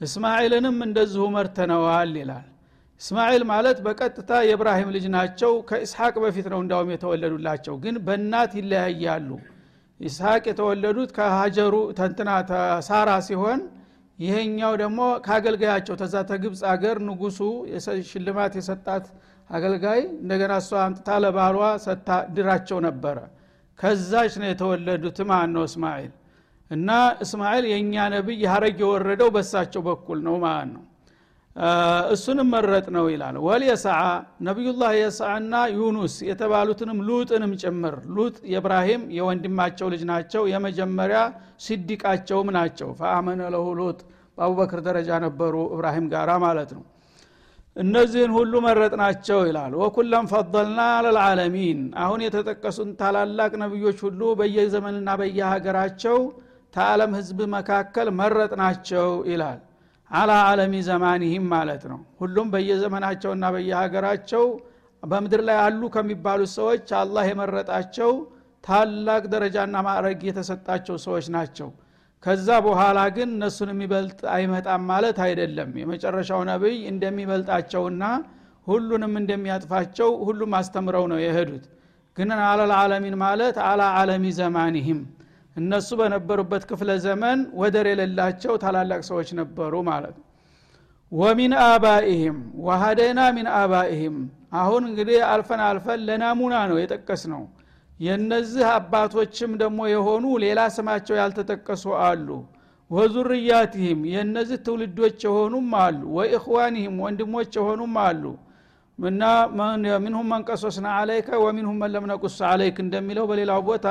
እስማኤልንም 0.00 0.76
እንደዚሁ 0.86 1.24
መርተነዋል 1.34 2.12
ይላል። 2.20 2.46
እስማኤል 3.00 3.42
ማለት 3.50 3.78
በቀጥታ 3.86 4.30
የእብራሂም 4.48 4.90
ልጅ 4.96 5.04
ናቸው። 5.14 5.52
ከኢስሐቅ 5.68 6.14
በፊት 6.24 6.46
ነው 6.52 6.60
እንዳውም 6.64 6.90
የተወለዱላቸው 6.94 7.74
ግን 7.84 7.96
በእናት 8.06 8.52
ይለያያሉ። 8.60 9.30
ኢስሐቅ 10.00 10.42
የተወለዱት 10.50 11.10
ከሀጀሩ 11.16 11.74
ተንትና 11.98 12.30
ሳራ 12.88 13.10
ሲሆን 13.28 13.60
ይሄኛው 14.18 14.72
ደግሞ 14.80 15.00
ከአገልጋያቸው 15.24 15.94
ተዛ 16.02 16.16
ተግብፅ 16.30 16.60
አገር 16.72 16.96
ንጉሱ 17.06 17.38
ሽልማት 18.10 18.52
የሰጣት 18.58 19.06
አገልጋይ 19.50 20.00
እንደገና 20.16 20.52
እሷ 20.62 20.72
አምጥታ 20.84 21.16
ለባሏ 21.24 21.56
ሰታ 21.84 22.08
ድራቸው 22.36 22.78
ነበረ። 22.86 23.16
ከዛች 23.78 24.34
ነው 24.40 24.48
የተወለዱት 24.50 25.18
ማን 25.30 25.50
ነው 25.56 25.64
እስማኤል 25.68 26.12
እና 26.70 26.90
እስማኤል 27.24 27.64
የእኛ 27.70 27.94
ነቢይ 28.14 28.42
ሀረግ 28.52 28.76
የወረደው 28.82 29.30
በሳቸው 29.34 29.82
በኩል 29.88 30.18
ነው 30.26 30.36
ማለት 30.44 30.68
ነው። 30.74 30.82
እሱንም 32.14 32.48
መረጥ 32.54 32.86
ነው 32.94 33.04
ይላል 33.12 33.36
ወልየሰዓ 33.44 33.98
ነቢዩላህ 34.46 34.92
የሰዓና 34.96 35.54
ዩኑስ 35.74 36.14
የተባሉትንም 36.28 36.98
ሉጥንም 37.08 37.52
ጭምር 37.62 37.96
ሉጥ 38.16 38.36
የእብራሂም 38.52 39.02
የወንድማቸው 39.18 39.88
ልጅ 39.94 40.02
ናቸው። 40.10 40.42
የመጀመሪያ 40.52 41.20
ሲዲቃቸውም 41.66 42.50
ናቸው። 42.56 42.88
ፈአመነ 43.00 43.50
ለሁ 43.54 43.66
ሉጥ 43.80 44.00
በአቡበክር 44.38 44.80
ደረጃ 44.88 45.10
ነበሩ 45.26 45.54
እብራሂም 45.74 46.08
ጋራ 46.14 46.30
ማለት 46.44 46.72
ነው። 46.76 46.82
እነዚህን 47.76 48.32
ሁሉ 48.36 48.54
መረጥ 48.66 48.92
ናቸው 49.00 49.38
ይላል። 49.48 49.72
ወኩለም 49.80 50.26
ፈضልና 50.32 50.80
ለልዓለሚን 51.04 51.78
አሁን 52.02 52.20
የተጠቀሱን 52.26 52.90
ታላላቅ 53.00 53.52
ነቢዮች 53.62 54.00
ሁሉ 54.06 54.20
በየዘመንና 54.40 55.08
በየሀገራቸው 55.20 56.18
ተዓለም 56.74 57.12
ህዝብ 57.18 57.38
መካከል 57.54 58.08
መረጥ 58.20 58.52
ናቸው 58.60 59.08
ይላል። 59.30 59.60
አላ 60.10 60.32
አለሚ 60.48 60.74
ዘማኒህም 60.88 61.44
ማለት 61.52 61.82
ነው። 61.90 62.00
ሁሉም 62.20 62.48
በየዘመናቸውና 62.52 63.44
በየሀገራቸው 63.54 64.44
በምድር 65.02 65.40
ላይ 65.48 65.58
አሉ 65.64 65.82
ከሚባሉት 65.94 66.50
ሰዎች 66.58 66.86
አላህ 67.00 67.24
የመረጣቸው 67.30 68.12
ታላቅ 68.64 69.22
ደረጃና 69.32 69.76
ማዕረግ 69.86 70.20
የተሰጣቸው 70.28 70.96
ሰዎች 71.04 71.26
ናቸው። 71.34 71.68
ከዛ 72.22 72.48
በኋላ 72.66 72.98
ግን 73.16 73.28
እነሱን 73.34 73.70
የሚበልጥ 73.72 74.20
አይመጣም 74.34 74.82
ማለት 74.90 75.18
አይደለም። 75.24 75.70
የመጨረሻው 75.80 76.40
ነቢይ 76.50 76.76
እንደሚበልጣቸውና 76.92 78.04
ሁሉንም 78.66 79.14
እንደሚያጥፋቸው 79.20 80.10
ሁሉም 80.28 80.52
አስተምረው 80.58 81.04
ነው 81.12 81.18
የሄዱት። 81.24 81.64
ግን 82.16 82.30
አለልዓለሚን 82.44 83.16
ማለት 83.24 83.56
አላ 83.68 83.82
አለሚ 84.00 84.24
ዘማኒህም 84.38 85.00
እነሱ 85.56 85.88
በነበሩበት 85.98 86.62
ክፍለ 86.70 86.90
ዘመን 87.04 87.40
ወደር 87.60 87.86
የሌላቸው 87.90 88.54
ታላላቅ 88.62 89.00
ሰዎች 89.08 89.28
ነበሩ 89.40 89.74
ማለት 89.88 90.14
ነው። 90.18 90.26
ወሚን 91.12 91.52
አባኢህም 91.64 92.38
ወሀደይና 92.64 93.20
ሚን 93.36 93.48
አባኢህም። 93.58 94.16
አሁን 94.60 94.82
እንግዲህ 94.88 95.18
አልፈን 95.28 95.60
አልፈን 95.66 96.00
ለናሙና 96.08 96.54
ነው 96.70 96.78
የጠቀስ 96.80 97.22
ነው 97.32 97.42
የነዚህ 98.00 98.66
አባቶችም 98.72 99.52
ደግሞ 99.60 99.80
የሆኑ 99.92 100.24
ሌላ 100.44 100.60
ስማቸው 100.76 101.14
ያልተጠቀሱ 101.20 101.84
አሉ። 102.06 102.28
ወዙርያትህም 102.90 104.00
የእነዚህ 104.10 104.58
ትውልዶች 104.66 105.18
የሆኑም 105.26 105.68
አሉ። 105.82 106.00
ወኢኽዋኒህም 106.16 106.96
ወንድሞች 107.04 107.52
የሆኑም 107.58 107.94
አሉ። 108.04 108.24
እና 108.98 109.22
ሚንሁም 110.02 110.28
መንቀሶስና 110.32 110.88
አለይከ 110.98 111.28
ወሚንሁም 111.44 111.78
መለምነቁስ 111.84 112.36
አለይክ 112.50 112.76
እንደሚለው 112.84 113.24
በሌላው 113.30 113.62
ቦታ 113.68 113.86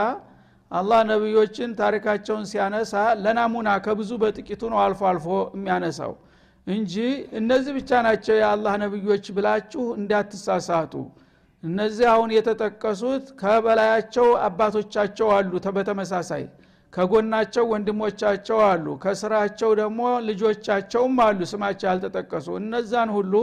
አላህ 0.74 1.00
ነቢዮችን 1.10 1.72
ታሪካቸውን 1.80 2.46
ሲያነሳ 2.52 2.94
ለናሙና 3.24 3.70
ከብዙ 3.86 4.12
በጥቂቱ 4.22 4.62
ነው 4.72 4.80
አልፎ 4.84 5.02
አልፎ 5.10 5.28
የሚያነሳው 5.54 6.14
እንጂ 6.68 6.94
እነዚህ 7.40 7.74
ብቻ 7.78 7.92
ናቸው 8.06 8.36
የአላህ 8.40 8.74
ነቢዮች 8.84 9.26
ብላችሁ 9.38 9.84
እንዳትሳሳቱ። 10.00 10.94
እነዚህ 11.64 12.06
አሁን 12.14 12.30
የተጠቀሱት 12.36 13.26
ከበላያቸው 13.42 14.28
አባቶቻቸው 14.48 15.28
አሉ 15.36 15.52
በተመሳሳይ 15.78 16.44
ከጎናቸው 16.94 17.64
ወንድሞቻቸው 17.72 18.58
አሉ 18.72 18.86
ከስራቸው 19.04 19.70
ደግሞ 19.80 20.00
ልጆቻቸውም 20.28 21.16
አሉ 21.26 21.40
ስማቸው 21.52 21.88
ያልተጠቀሱ። 21.92 22.48
እነዛን 22.62 23.12
ሁሉ 23.16 23.34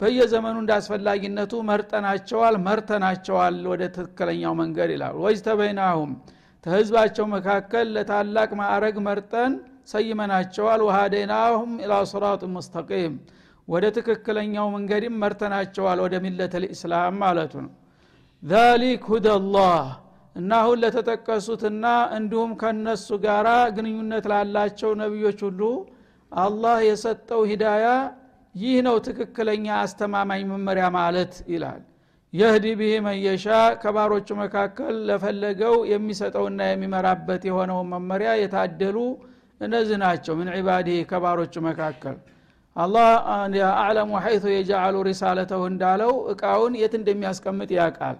በየዘመኑ 0.00 0.56
እንደ 0.62 0.72
አስፈላጊነቱ 0.78 1.52
መርጠናቸዋል 1.68 2.56
መርተናቸዋል 2.66 3.56
ወደ 3.72 3.82
ትክክለኛው 3.96 4.54
መንገድ 4.60 4.90
ይላል 4.94 5.14
ወይዝ 5.22 5.40
ተበይናሁም 5.46 6.10
ከህዝባቸው 6.66 7.26
መካከል 7.32 7.86
ለታላቅ 7.96 8.50
ማዕረግ 8.60 8.96
መርጠን 9.04 9.52
ሰይመናቸዋል። 9.90 10.80
ወሃደይናሁም 10.86 11.72
ኢላ 11.82 11.92
ስራጥ 12.12 12.42
ሙስተቂም 12.54 13.12
ወደ 13.68 13.84
ትክክለኛው 13.96 14.66
መንገድም 14.74 15.14
መርተናቸዋል 15.22 15.98
ወደ 16.04 16.14
ሚለት 16.24 16.54
ልእስላም 16.62 17.14
ማለቱ 17.22 17.54
ነው። 17.64 17.72
ዛሊክ 18.42 19.04
ሁደላህ 19.12 19.84
እና 20.36 20.50
አሁን 20.62 20.78
ለተጠቀሱትና 20.82 21.84
እንዲሁም 22.16 22.50
ከነሱ 22.60 23.08
ጋር 23.24 23.46
ግንኙነት 23.76 24.24
ላላቸው 24.32 24.90
ነቢዮች 25.02 25.40
ሁሉ 25.46 25.60
አላህ 26.32 26.76
የሰጠው 26.88 27.42
ሂዳያ 27.50 27.86
ይህ 28.54 28.76
ነው 28.86 28.96
ትክክለኛ 29.06 29.66
አስተማማኝ 29.80 30.42
መመሪያ 30.52 30.86
ማለት 30.98 31.34
ይላል 31.52 31.82
የህዲ 32.36 32.66
ብህ 32.78 32.94
መየሻ 33.06 33.46
ከባሮቹ 33.82 34.28
መካከል 34.40 34.94
ለፈለገው 35.08 35.74
የሚሰጠውና 35.90 36.60
የሚመራበት 36.68 37.42
የሆነውን 37.48 37.90
መመሪያ 37.92 38.30
የታደሉ 38.40 38.96
እነዚህ 39.60 39.98
ናቸው። 40.02 40.34
ምን 40.38 40.48
ዒባዲህ 40.56 40.98
ከባሮቹ 41.10 41.54
መካከል 41.68 42.16
አላህ 42.76 43.06
አዕለሙ 43.76 44.10
ሐይቱ 44.24 44.44
የጃአሉ 44.52 44.96
ሪሳለተሁ 45.08 45.60
እንዳለው 45.70 46.12
እቃውን 46.32 46.74
የት 46.80 46.94
እንደሚያስቀምጥ 46.98 47.70
ያቃል 47.78 48.16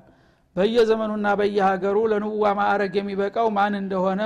በየዘመኑና 0.56 1.26
በየሀገሩ 1.40 1.96
ለንቡዋ 2.12 2.52
ማዕረግ 2.60 2.94
የሚበቃው 2.98 3.48
ማን 3.56 3.74
እንደሆነ 3.82 4.22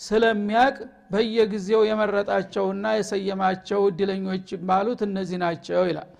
ስለሚያቅ 0.00 0.76
በየጊዜው 1.12 1.82
የመረጣቸውና 1.88 2.86
የሰየማቸው 2.98 3.80
እድለኞች 3.90 4.48
ባሉት 4.68 5.00
እነዚህ 5.08 5.38
ናቸው 5.44 5.82
ይላል 5.90 6.10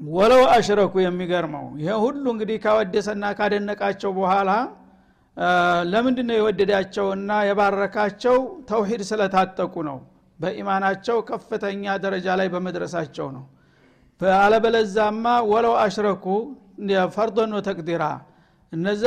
ወለው 0.00 0.42
አሽረኩ 0.54 0.94
የሚገርመው 1.02 1.66
ይሄ 1.80 1.90
ሁሉ 2.02 2.24
እንግዲህ 2.34 2.56
ካወደሰና 2.64 3.24
ካደነቃቸው 3.38 4.10
በኋላ 4.18 4.50
ለምንድ 5.92 6.18
ነው 6.28 6.36
የወደዳቸውና 6.38 7.30
የባረካቸው? 7.48 8.36
ተውሂድ 8.68 9.02
ስለታጠቁ 9.08 9.74
ነው። 9.88 9.98
በኢማናቸው 10.38 11.16
ከፍተኛ 11.28 11.84
ደረጃ 12.04 12.26
ላይ 12.40 12.48
በመድረሳቸው 12.54 13.26
ነው። 13.36 13.44
አለበለዛማ 14.38 15.24
ወለው 15.50 15.74
አሽረኩ 15.82 16.24
ፈርዶን 17.14 17.52
ተቅዲራ 17.66 18.04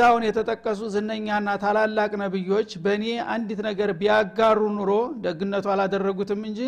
አሁን 0.06 0.22
የተጠቀሱ 0.26 0.80
ዝነኛና 0.94 1.48
ታላላቅ 1.62 2.12
ነብዮች 2.22 2.70
በእኔ 2.84 3.04
አንዲት 3.32 3.60
ነገር 3.68 3.90
ቢያጋሩ 4.00 4.60
ኑሮ 4.76 4.92
ደግነቱ 5.24 5.66
አላደረጉትም 5.74 6.40
እንጂ 6.48 6.60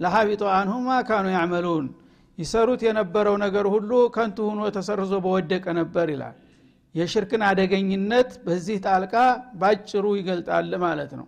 ለሀቢጦ 0.00 0.42
አንሁማ 0.58 0.88
ካኑ 1.08 1.26
ያዕመሉን 1.34 1.86
ይሰሩት 2.38 2.80
የነበረው 2.86 3.36
ነገር 3.44 3.66
ሁሉ 3.72 3.90
ከንቱ 4.14 4.38
ሁኖ 4.50 4.62
ተሰርዞ 4.76 5.12
በወደቀ 5.24 5.64
ነበር 5.80 6.06
ይላል። 6.14 6.36
የሽርክን 6.94 7.42
አደገኝነት 7.48 8.30
በዚህ 8.46 8.76
ጣልቃ 8.86 9.14
ባጭሩ 9.60 10.04
ይገልጣል 10.18 10.72
ማለት 10.84 11.12
ነው። 11.18 11.26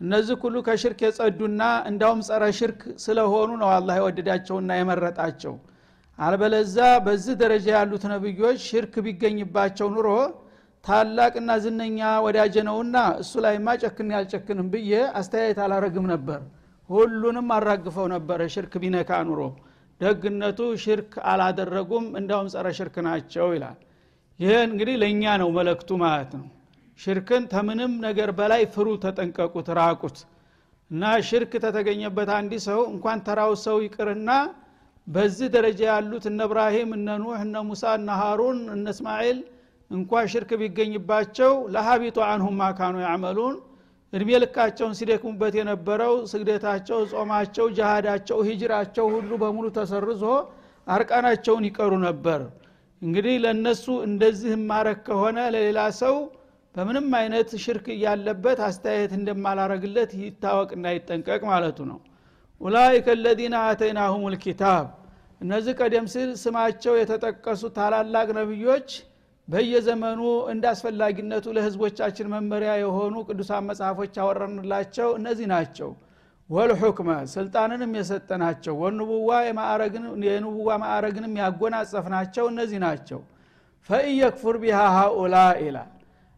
እነዚህ 0.00 0.36
ሁሉ 0.42 0.56
ከሽርክ 0.66 1.00
የጸዱና 1.04 1.60
እንዳውም 1.90 2.20
ጸረ 2.26 2.44
ሽርክ 2.58 2.82
ስለሆኑ 3.04 3.50
ነው 3.62 3.70
አላህ 3.76 3.94
የወደዳቸውና 4.00 4.70
የመረጣቸው። 4.78 5.54
አልበለዛ 6.18 6.76
በዚህ 7.06 7.34
ደረጃ 7.42 7.66
ያሉት 7.76 8.04
ነብዮች 8.12 8.60
ሽርክ 8.68 8.94
ቢገኝባቸው 9.06 9.88
ኑሮ 9.94 10.08
ታላቅና 10.84 11.50
ዝነኛ 11.64 11.98
ወዳጀ 12.24 12.56
ነውና 12.68 12.96
እሱ 13.22 13.32
ላይ 13.44 13.56
ማጨክን 13.66 14.10
ያልጨክንም 14.16 14.68
ብዬ 14.74 14.90
አስተያየት 15.20 15.58
አላረግም 15.64 16.06
ነበር። 16.12 16.40
ሁሉንም 16.90 17.48
አራግፈው 17.56 18.06
ነበረ 18.14 18.40
ሽርክ 18.54 18.74
ቢነካ 18.82 19.10
ኑሮ 19.28 19.40
ደግነቱ 20.00 20.60
ሽርክ 20.82 21.12
አላደረጉም 21.30 22.06
እንዳውም 22.18 22.48
ጸረ 22.52 22.66
ሽርክ 22.78 22.96
ናቸው 23.06 23.46
ይላል። 23.54 23.78
ይህ 24.40 24.56
እንግዲህ 24.66 24.96
ለእኛ 25.02 25.22
ነው 25.42 25.48
መለክቱ 25.56 25.90
ማለት 26.04 26.32
ነው። 26.38 26.46
ሽርክን 26.98 27.44
ተምንም 27.52 27.92
ነገር 28.06 28.30
በላይ 28.38 28.62
ፍሩ 28.74 28.88
ተጠንቀቁት 29.04 29.68
ራቁት። 29.78 30.18
እና 30.90 31.02
ሽርክ 31.28 31.52
ተተገኘበት 31.64 32.30
አንዲ 32.36 32.52
ሰው 32.66 32.80
እንኳን 32.92 33.18
ተራው 33.26 33.52
ሰው 33.64 33.76
ይቅርና 33.86 34.30
በዚህ 35.06 35.48
ደረጃ 35.54 35.80
ያሉት 35.90 36.24
እነ 36.30 36.40
እብራሂም 36.48 36.90
እነ 36.96 37.08
ኑህ 37.22 37.40
እነ 37.44 37.56
ሙሳ 37.68 37.92
እነ 37.98 38.08
ሃሩን 38.20 38.58
እነ 38.74 38.86
እስማኤል 38.94 39.38
እንኳ 39.90 40.22
ሽርክ 40.32 40.50
ቢገኝባቸው 40.60 41.52
ለሀቢጡ 41.74 42.18
አንሁም 42.30 42.56
ማካኑ 42.62 42.94
ያዕመሉን 43.04 43.54
እድሜ 44.12 44.30
ልካቸውን 44.42 44.94
ሲደክሙበት 44.98 45.54
የነበረው 45.58 46.14
ስግደታቸው 46.30 47.00
ጾማቸው 47.12 47.66
ጃሃዳቸው 47.78 48.38
ሂጅራቸው 48.48 49.06
ሁሉ 49.14 49.30
በሙሉ 49.42 49.66
ተሰርዞ 49.76 50.22
አርቃናቸውን 50.86 51.64
ይቀሩ 51.68 51.92
ነበር። 52.06 52.40
እንግዲህ 53.02 53.34
ለእነሱ 53.42 53.84
እንደዚህ 54.06 54.52
ማረክ 54.70 55.00
ከሆነ 55.08 55.38
ለሌላ 55.54 55.80
ሰው 56.00 56.16
በምንም 56.74 57.06
አይነት 57.18 57.50
ሽርክ 57.62 57.86
እያለበት 57.94 58.58
አስተያየት 58.66 59.12
እንደማላረግለት 59.18 60.10
ይታወቅና 60.20 60.86
ይጠንቀቅ 60.96 61.40
ማለቱ 61.50 61.78
ነው። 61.90 61.98
ኡላይከ 62.60 63.08
ለዚነ 63.20 63.56
አተይናሁም 63.66 64.24
ልኪታብ 64.34 64.86
እነዚህ 65.40 65.74
ቀደም 65.80 66.06
ሲል 66.12 66.30
ስማቸው 66.42 66.94
የተጠቀሱ 67.00 67.62
ታላላቅ 67.76 68.28
ነቢዮች 68.38 68.88
በየዘመኑ 69.48 70.20
እንደ 70.52 70.64
አስፈላጊነቱ 70.72 71.46
ለህዝቦቻችን 71.56 72.26
መመሪያ 72.34 72.72
የሆኑ 72.80 73.14
ቅዱሳን 73.28 73.66
መጽሐፎች 73.68 74.12
ያወረንላቸው 74.20 75.08
እነዚህ 75.18 75.46
ናቸው። 75.52 75.90
ወልሑክመ 76.50 77.10
ስልጣንንም 77.32 77.92
የሰጠናቸው 77.98 78.74
ወንቡዋ 78.82 79.30
የንቡዋ 80.26 80.68
ማዕረግንም 80.82 81.34
ያጎናጸፍናቸው 81.42 82.44
እነዚህ 82.52 82.78
ናቸው። 82.84 83.20
ፈኢየክፉር 83.88 84.56
ቢሃ 84.62 84.80
ሃኡላ 84.96 85.36
ይላል። 85.64 85.90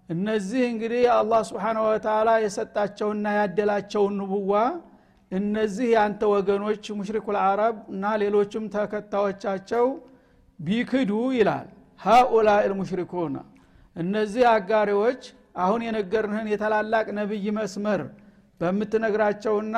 እነዚህ 0.08 0.62
እንግዲህ 0.70 1.02
አላህ 1.16 1.40
ስብሓን 1.48 1.78
ወተላ 1.84 2.30
የሰጣቸውና 2.44 3.26
ያደላቸውን 3.38 4.14
ንቡዋ 4.20 4.52
እነዚህ 5.32 5.88
የአንተ 5.92 6.22
ወገኖች 6.32 6.84
ሙሽሪኩ 6.98 7.26
ልአረብ 7.36 7.76
እና 7.92 8.04
ሌሎችም 8.22 8.64
ተከታዮቻቸው 8.74 9.86
ቢክዱ 10.60 11.10
ይላል 11.36 11.68
ሃኡላ 12.00 12.50
ልሙሽሪኩና 12.64 13.36
እነዚህ 13.96 14.44
አጋሪዎች 14.52 15.22
አሁን 15.62 15.80
የነገርንህን 15.86 16.48
የታላላቅ 16.52 17.06
ነቢይ 17.18 17.46
መስመር 17.56 18.00
በምትነግራቸውና 18.60 19.76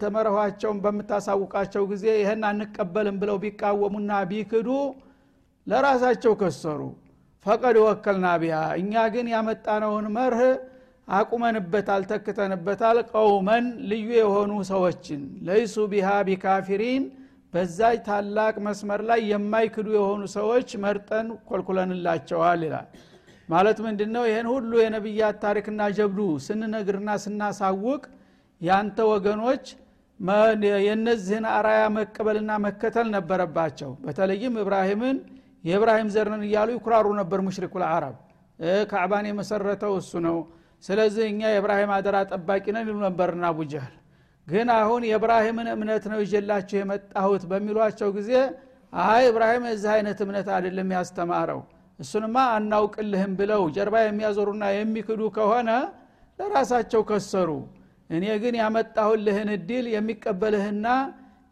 ተመረኋቸውን 0.00 0.78
በምታሳውቃቸው 0.84 1.82
ጊዜ 1.90 2.04
ይህን 2.18 2.42
አንቀበልም 2.48 3.16
ብለው 3.20 3.36
ቢቃወሙና 3.44 4.12
ቢክዱ 4.30 4.68
ለራሳቸው 5.66 6.32
ከሰሩ። 6.40 6.80
ፈቀድ 7.46 7.76
ወከልና 7.84 8.28
ቢያ 8.42 8.56
እኛ 8.80 9.04
ግን 9.14 9.26
ያመጣነውን 9.34 10.06
መርህ 10.16 10.42
አቁመንበታል 11.10 12.02
ተክተንበታል። 12.10 12.98
ቀውመን 13.12 13.66
ልዩ 13.90 14.08
የሆኑ 14.18 14.52
ሰዎችን 14.70 15.20
ለይሱ 15.46 15.76
ቢሃ 15.92 16.08
ቢካፊሪን 16.28 17.04
በዛች 17.52 17.98
ታላቅ 18.06 18.54
መስመር 18.64 19.00
ላይ 19.08 19.20
የማይክዱ 19.30 19.88
የሆኑ 19.96 20.22
ሰዎች 20.34 20.68
መርጠን 20.82 21.28
ኮልኩለንላቸዋል 21.48 22.62
ይላል። 22.66 22.88
ማለት 23.48 23.78
ምንድን 23.84 24.10
ነው 24.16 24.24
ይህን 24.28 24.48
ሁሉ 24.52 24.70
የነቢያት 24.82 25.36
ታሪክና 25.44 25.82
ጀብዱ 25.98 26.18
ስንነግርና 26.46 27.10
ስናሳውቅ 27.22 28.02
ያንተ 28.60 28.98
ወገኖች 29.10 29.64
የነዚህን 30.84 31.44
አራያ 31.56 31.82
መቀበልና 31.96 32.52
መከተል 32.64 33.06
ነበረባቸው። 33.16 33.90
በተለይም 34.04 34.54
እብራሂምን 34.62 35.18
የእብራሂም 35.64 36.08
ዘርንን 36.14 36.42
እያሉ 36.46 36.68
ይኩራሩ 36.76 37.06
ነበር 37.20 37.40
ሙሽሪኩ 37.46 37.74
ልአረብ 37.82 38.16
ካዕባን 38.90 39.26
የመሰረተው 39.28 39.92
እሱ 40.00 40.12
ነው። 40.26 40.36
ስለዚህ 40.84 41.24
እኛ 41.32 41.40
የእብራሂም 41.52 41.92
አደራ 41.96 42.16
ጠባቂ 42.30 42.64
ነን 42.74 42.84
ይሉ 42.84 42.98
ነበርና 43.06 43.44
አቡጀህል 43.50 43.94
ግን 44.48 44.68
አሁን 44.76 45.02
የእብራሂምን 45.08 45.68
እምነት 45.72 46.04
ነው 46.12 46.20
ይዤላችሁ 46.24 46.76
የመጣሁት 46.80 47.42
በሚሏቸው 47.50 48.10
ጊዜ 48.16 48.30
አይ 49.04 49.24
እብራሂም 49.30 49.64
የዚህ 49.68 49.90
አይነት 49.94 50.18
እምነት 50.24 50.46
አይደለም 50.54 50.92
ያስተማረው። 50.96 51.60
እሱንማ 51.98 52.36
አናውቅልህም 52.54 53.32
ብለው 53.40 53.62
ጀርባ 53.76 53.96
የሚያዞሩና 54.02 54.64
የሚክዱ 54.74 55.22
ከሆነ 55.36 55.70
ለራሳቸው 56.38 57.02
ከሰሩ። 57.08 57.50
እኔ 58.10 58.24
ግን 58.42 58.54
ያመጣሁልህን 58.60 59.48
እድል 59.56 59.86
የሚቀበልህና 59.94 60.86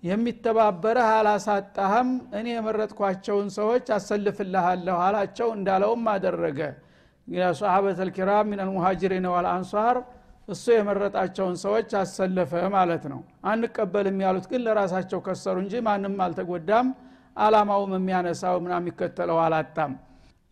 የሚተባበረህ 0.03 1.09
አላሳጣህም። 1.17 2.09
እኔ 2.39 2.47
የመረጥኳቸውን 2.55 3.49
ሰዎች 3.57 3.87
አሰልፍልሃለሁ 3.97 4.97
አላቸው 5.07 5.49
እንዳለውም 5.57 6.05
አደረገ። 6.15 6.61
ሰሓበት 7.61 7.99
ልኪራም 8.09 8.47
ምን 8.51 8.61
አልሙሃጅሪን 8.65 9.27
ወልአንሷር 9.33 9.97
እሱ 10.49 10.65
የመረጣቸውን 10.75 11.57
ሰዎች 11.63 11.91
አሰለፈ 12.01 12.53
ማለት 12.75 13.05
ነው። 13.13 13.21
አንቀበልም 13.51 14.19
ያሉት 14.25 14.47
ግን 14.51 14.61
ለራሳቸው 14.67 15.21
ከሰሩ 15.27 15.57
እንጂ 15.65 15.75
ማንም 15.87 16.15
አልተጎዳም 16.27 16.89
አላማውም 17.37 17.93
የሚያነሳው 17.97 18.57
ምና 18.65 18.75
የሚከተለው 18.81 19.39
አላጣም። 19.45 19.93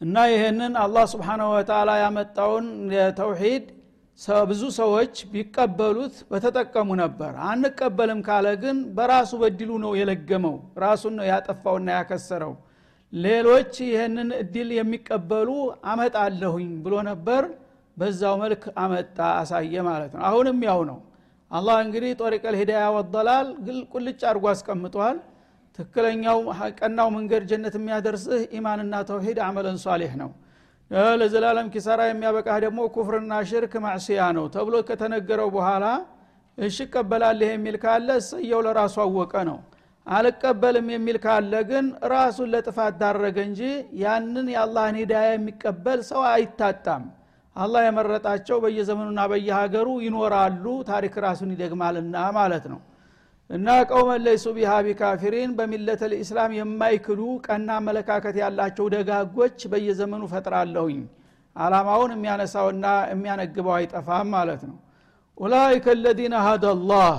እና 0.01 0.17
ይህንን 0.33 0.73
አላህ 0.83 1.05
ስብሓናሁ 1.13 1.49
ወተላ 1.55 1.91
ያመጣውን 2.03 2.67
የተውሂድ 2.97 3.67
ብዙ 4.49 4.63
ሰዎች 4.77 5.15
ቢቀበሉት 5.31 6.17
በተጠቀሙ 6.31 6.89
ነበር። 7.01 7.33
አንቀበልም 7.49 8.21
ካለ 8.27 8.47
ግን 8.63 8.77
በራሱ 8.97 9.33
በድሉ 9.41 9.71
ነው 9.85 9.93
የለገመው 10.01 10.55
ራሱን 10.85 11.15
ነው 11.19 11.27
ያጠፋውና 11.31 11.89
ያከሰረው። 11.97 12.53
ሌሎች 13.13 13.73
ይህንን 13.87 14.29
እድል 14.39 14.71
የሚቀበሉ 14.77 15.51
አመጣለሁኝ 15.91 16.71
ብሎ 16.85 16.95
ነበር 17.11 17.43
በዛው 17.97 18.35
መልክ 18.43 18.63
አመጣ 18.83 19.19
አሳየ 19.41 19.75
ማለት 19.89 20.13
ነው። 20.15 20.23
አሁንም 20.29 20.59
ያው 20.69 20.81
ነው። 20.91 20.99
አላህ 21.51 21.77
እንግዲህ 21.85 22.13
ጦሪቀል 22.21 22.55
ሂዳያ 22.61 22.85
ወደላል 22.95 23.49
ግል 23.67 23.79
ቁልጭ 23.93 24.21
አድርጎ 24.31 24.45
አስቀምጧል። 24.53 25.19
ትክክለኛው 25.79 26.39
ቀናው 26.79 27.09
መንገድ 27.15 27.43
ጀነት 27.51 27.75
የሚያደርስህ 27.79 28.43
ኢማንና 28.59 28.95
ተውሂድ 29.09 29.39
አመለን 29.47 29.79
ሷሌህ 29.85 30.13
ነው። 30.23 30.31
ለዘላለም 31.21 31.69
ኪሳራ 31.75 32.01
የሚያበቃህ 32.09 32.59
ደግሞ 32.65 32.81
ኩፍርና 32.95 33.35
ሽርክ 33.49 33.73
ማዕስያ 33.85 34.21
ነው 34.37 34.45
ተብሎ 34.55 34.75
ከተነገረው 34.89 35.49
በኋላ 35.57 35.85
እሽ 36.59 36.77
እቀበላለህ 36.85 37.49
የሚል 37.53 37.77
ካለ 37.85 38.09
እሰየው 38.21 38.61
ለራሱ 38.67 38.97
አወቀ 39.05 39.35
ነው። 39.49 39.59
አልቀበልም 40.07 40.89
የሚል 40.93 41.17
ካለ 41.25 41.53
ግን 41.71 41.85
ራሱን 42.13 42.49
ለጥፋት 42.55 42.95
ዳረገ 43.01 43.39
እንጂ 43.49 43.61
ያንን 44.03 44.47
የአላህን 44.55 44.97
ሂዳያ 45.01 45.29
የሚቀበል 45.33 46.01
ሰው 46.11 46.23
አይታጣም 46.31 47.05
አላህ 47.57 47.81
የመረጣቸው 47.85 48.57
በየዘመኑና 48.63 49.21
በየሀገሩ 49.31 49.89
ይኖራሉ። 50.05 50.65
ታሪክ 50.89 51.15
ራሱን 51.25 51.51
ይደግማልና 51.55 52.17
ማለት 52.39 52.65
ነው። 52.73 52.81
እና 53.51 53.69
ቀውመን 53.89 54.23
ለይሱ 54.27 54.47
ቢሃ 54.57 54.71
ቢካፊሪን 54.87 55.51
በሚለተ 55.59 56.03
ልእስላም 56.13 56.53
የማይክዱ 56.59 57.21
ቀና 57.47 57.69
አመለካከት 57.81 58.37
ያላቸው 58.43 58.87
ደጋጎች 58.95 59.59
በየዘመኑ 59.73 60.23
ፈጥራለሁኝ። 60.33 61.01
አላማውን 61.57 62.13
የሚያነሳውና 62.15 62.85
የሚያነግበው 63.13 63.75
አይጠፋም 63.77 64.29
ማለት 64.37 64.63
ነው። 64.71 64.77
ኡላይከ 65.39 65.87
ለዚነ 66.01 66.35
ሀደላህ 66.47 67.15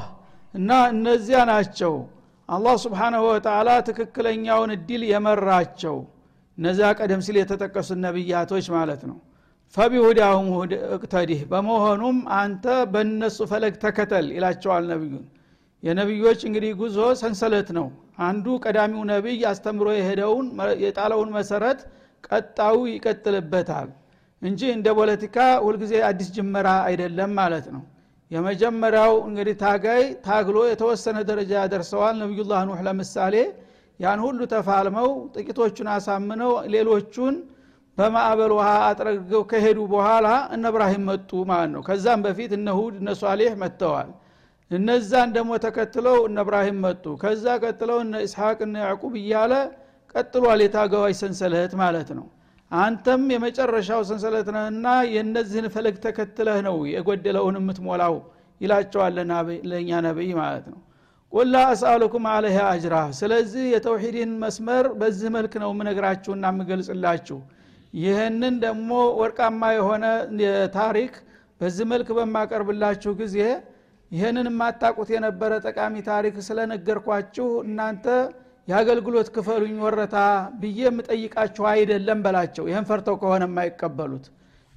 እና 0.54 0.72
እነዚያ 0.92 1.40
ናቸው 1.52 1.94
አላህ 2.50 2.76
ስብሓናሁ 2.84 3.22
ወተላ 3.30 3.70
ትክክለኛውን 3.88 4.72
እድል 4.76 5.04
የመራቸው። 5.12 5.96
እነዚያ 6.58 6.90
ቀደም 7.00 7.22
ሲል 7.26 7.38
የተጠቀሱት 7.40 8.00
ነቢያቶች 8.06 8.68
ማለት 8.76 9.02
ነው 9.10 9.18
ፈቢሁዳሁም 9.74 10.48
እቅተዲህ 10.96 11.40
በመሆኑም 11.52 12.18
አንተ 12.38 12.66
በእነሱ 12.92 13.38
ፈለግ 13.52 13.74
ተከተል 13.84 14.28
ይላቸዋል 14.36 14.84
ነቢዩን። 14.92 15.26
የነቢዮች 15.84 16.40
እንግዲህ 16.48 16.72
ጉዞ 16.80 17.00
ሰንሰለት 17.22 17.70
ነው። 17.78 17.88
አንዱ 18.26 18.46
ቀዳሚው 18.64 19.02
ነቢይ 19.12 19.42
አስተምሮ 19.50 19.88
የሄደውን 19.96 20.46
የጣለውን 20.84 21.30
መሰረት 21.38 21.80
ቀጣዩ 22.28 22.78
ይቀጥልበታል 22.92 23.90
እንጂ 24.42 24.62
እንደ 24.76 24.88
ፖለቲካ 25.00 25.36
ሁልጊዜ 25.66 25.94
አዲስ 26.08 26.30
ጅመራ 26.36 26.68
አይደለም 26.88 27.32
ማለት 27.40 27.68
ነው። 27.76 27.84
የመጀመሪያው 28.32 29.14
እንግዲህ 29.28 29.56
ታጋይ 29.62 30.04
ታግሎ 30.26 30.58
የተወሰነ 30.70 31.18
ደረጃ 31.30 31.52
ያደርሰዋል 31.62 32.16
ነቢዩላህ 32.24 32.62
ኑህ 32.70 32.80
ለምሳሌ። 32.88 33.36
ያን 34.00 34.20
ሁሉ 34.26 34.40
ተፋልመው 34.54 35.10
ጥቂቶቹን 35.36 35.90
አሳምነው 35.94 36.54
ሌሎቹን 36.74 37.36
በማዕበል 37.98 38.52
ውሃ 38.56 38.70
አጥረገው 38.88 39.42
ከሄዱ 39.52 39.80
በኋላ 39.92 40.28
እነ 40.56 40.64
እብራሂም 40.72 41.04
መጡ 41.10 41.32
ማለት 41.52 41.72
ነው። 41.76 41.82
ከዛም 41.88 42.22
በፊት 42.26 42.52
እነ 42.58 42.68
ሁድ 42.78 42.96
እነ 43.02 43.10
ሷሌህ 43.20 43.54
መጥተዋል። 43.62 44.10
እነዛን 44.72 45.30
ደግሞ 45.36 45.52
ተከትለው 45.66 46.18
እነ 46.28 46.38
እብራሂም 46.46 46.78
መጡ። 46.86 47.06
ከዛ 47.24 47.46
ቀጥለው 47.64 48.00
እነ 48.06 48.16
ኢስሐቅ 48.26 48.58
እነ 48.68 48.76
ያዕቁብ 48.86 49.14
እያለ 49.22 49.54
ቀጥሏል 50.16 50.60
የታገዋጅ 50.64 51.16
ሰንሰለት 51.22 51.74
ማለት 51.82 52.10
ነው። 52.18 52.26
አንተም 52.72 53.24
የመጨረሻው 53.34 54.02
ሰንሰለት 54.10 54.48
ነህና 54.56 54.86
የእነዚህን 55.12 55.68
ፈለግ 55.74 55.96
ተከትለህ 56.06 56.58
ነው 56.68 56.78
የጎደለውን 56.92 57.58
የምትሞላው 57.60 58.16
ይላቸዋል 58.62 59.18
ለእኛ 59.72 59.92
ነቢይ 60.06 60.32
ማለት 60.40 60.66
ነው። 60.72 60.80
ቁላ 61.34 61.56
አስአሉኩም 61.72 62.26
አለህ 62.34 62.58
አጅራ 62.66 62.96
ስለዚህ 63.18 63.64
የተውሂድን 63.74 64.32
መስመር 64.42 64.86
በዚህ 65.00 65.30
መልክ 65.36 65.54
ነው 65.64 65.70
የምነግራችሁና 65.74 66.46
የምገልጽላችሁ 66.54 67.38
ይህንን 67.96 68.56
ደግሞ 68.64 68.90
ወርቃማ 69.20 69.62
የሆነ 69.76 70.06
ታሪክ 70.76 71.14
በዚህ 71.62 71.86
መልክ 71.92 72.08
በማቀርብላችሁ 72.18 73.12
ጊዜ 73.22 73.38
ይህንን 74.12 74.48
የማታቁት 74.50 75.10
የነበረ 75.14 75.52
ጠቃሚ 75.66 75.96
ታሪክ 76.10 76.36
ስለነገርኳችሁ 76.48 77.48
እናንተ 77.68 78.06
የአገልግሎት 78.68 79.28
ክፈሉኝ 79.36 79.78
ወረታ 79.86 80.18
ብዬ 80.62 80.80
የምጠይቃችሁ 80.88 81.64
አይደለም 81.72 82.20
በላቸው። 82.26 82.66
ይህን 82.70 82.86
ፈርተው 82.90 83.16
ከሆነ 83.22 83.44
የማይቀበሉት 83.50 84.26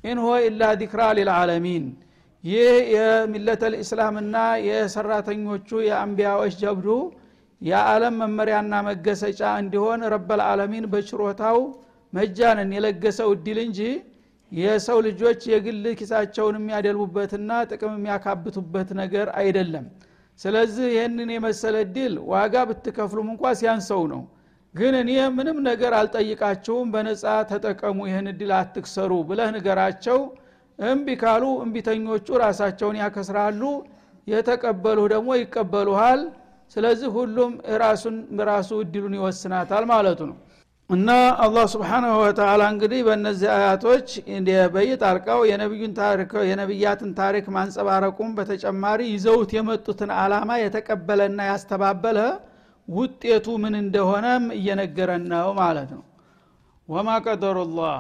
ኢንሆ 0.05 0.27
ኢላ 0.47 0.63
ዲክራ 0.81 1.03
ሊልዓለሚን። 1.19 1.87
ይህ 2.45 2.67
የሚለተ 2.95 3.63
ልእስላምና 3.73 4.37
የሰራተኞቹ 4.69 5.69
የአንቢያዎች 5.87 6.55
ጀብዱ 6.63 6.89
የዓለም 7.61 8.17
መመሪያና 8.23 8.75
መገሰጫ 8.89 9.43
እንዲሆን 9.63 10.01
ረበልዓለሚን 10.13 10.85
በችሮታው 10.93 11.59
መጃንን 12.13 12.71
የለገሰው 12.77 13.29
እድል 13.35 13.59
እንጂ 13.65 13.81
የሰው 14.53 14.99
ልጆች 15.07 15.41
የግል 15.51 15.85
ኪሳቸውን 15.99 16.57
የሚያደልቡበትና 16.59 17.51
ጥቅም 17.71 17.95
የሚያካብቱበት 17.97 18.91
ነገር 19.01 19.27
አይደለም። 19.41 19.87
ስለዚህ 20.39 20.87
ይህንን 20.95 21.31
የመሰለ 21.35 21.77
እድል 21.85 22.15
ዋጋ 22.33 22.55
ብትከፍሉም 22.69 23.29
እንኳ 23.33 23.53
ሲያንሰው 23.61 24.03
ነው። 24.13 24.23
ግን 24.75 24.95
እኔ 25.01 25.11
ምንም 25.37 25.59
ነገር 25.69 25.93
አልጠይቃችሁም 25.99 26.89
በነፃ 26.95 27.23
ተጠቀሙ 27.51 27.99
ይህን 28.09 28.27
እድል 28.33 28.51
አትክሰሩ 28.59 29.13
ብለህ 29.29 29.49
ንገራቸው። 29.57 30.19
እምቢ 30.79 31.09
ካሉ 31.23 31.45
እምቢተኞቹ 31.65 32.27
ራሳቸውን 32.45 32.99
ያከስራሉ 33.03 33.63
የተቀበሉ 34.27 34.99
ደግሞ 35.15 35.29
ይቀበሉሃል። 35.41 36.21
ስለዚህ 36.77 37.09
ሁሉም 37.17 37.53
ራሱን 37.83 38.17
ራሱ 38.51 38.71
እድሉን 38.85 39.15
ይወስናታል 39.19 39.85
ማለቱ 39.93 40.21
ነው 40.31 40.37
እና 40.91 41.09
አላህ 41.45 41.65
ስብሓናሁ 41.73 42.13
ወተላ 42.21 42.63
እንግዲህ 42.73 43.01
በእነዚህ 43.07 43.49
አያቶች 43.55 44.07
በየጣልቃው 44.75 45.41
የነቢዩን 45.49 45.93
ታሪክ 45.99 46.31
የነቢያትን 46.49 47.11
ታሪክ 47.19 47.47
ማንጸባረቁም 47.57 48.31
በተጨማሪ 48.39 49.01
ይዘውት 49.11 49.51
የመጡትን 49.57 50.11
አላማ 50.19 50.51
የተቀበለና 50.63 51.41
ያስተባበለ 51.51 52.19
ውጤቱ 52.89 53.57
ምን 53.65 53.75
እንደሆነም 53.83 54.45
እየነገረን 54.57 55.25
ነው 55.33 55.49
ማለት 55.61 55.91
ነው። 55.97 56.05
ወማ 56.89 57.17
ቀደሩላህ። 57.27 57.99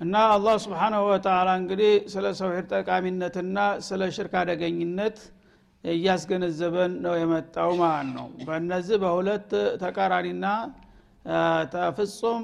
እና 0.00 0.14
አላህ 0.34 0.54
ስብሓናሁ 0.64 1.02
ወተላ 1.10 1.48
እንግዲህ 1.60 1.94
ስለ 2.12 2.26
ሰውሂድ 2.38 2.68
ጠቃሚነትና 2.74 3.56
ስለ 3.86 4.10
ሽርክ 4.16 4.36
አደገኝነት 4.42 5.18
እያስገነዘበን 5.84 6.94
ነው 7.04 7.16
የመጣው 7.20 7.72
ማለት 7.82 8.08
ነው። 8.16 8.28
በእነዚህ 8.46 8.96
በሁለት 9.04 9.50
ተቃራኒና 9.82 10.46
ፍጹም 11.96 12.42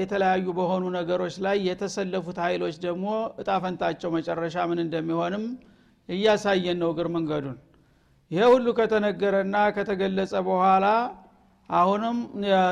የተለያዩ 0.00 0.46
በሆኑ 0.58 0.84
ነገሮች 0.96 1.34
ላይ 1.46 1.56
የተሰለፉት 1.68 2.38
ኃይሎች 2.44 2.76
ደግሞ 2.84 3.06
እጣፈንታቸው 3.42 4.10
መጨረሻ 4.16 4.56
ምን 4.70 4.80
እንደሚሆንም 4.84 5.44
እያሳየን 6.08 6.78
ነው 6.82 6.90
እግር 6.94 7.08
መንገዱን። 7.16 7.58
ይሄ 8.30 8.44
ሁሉ 8.52 8.66
ከተነገረና 8.78 9.56
ከተገለጸ 9.76 10.34
በኋላ 10.46 10.86
አሁንም 11.70 12.16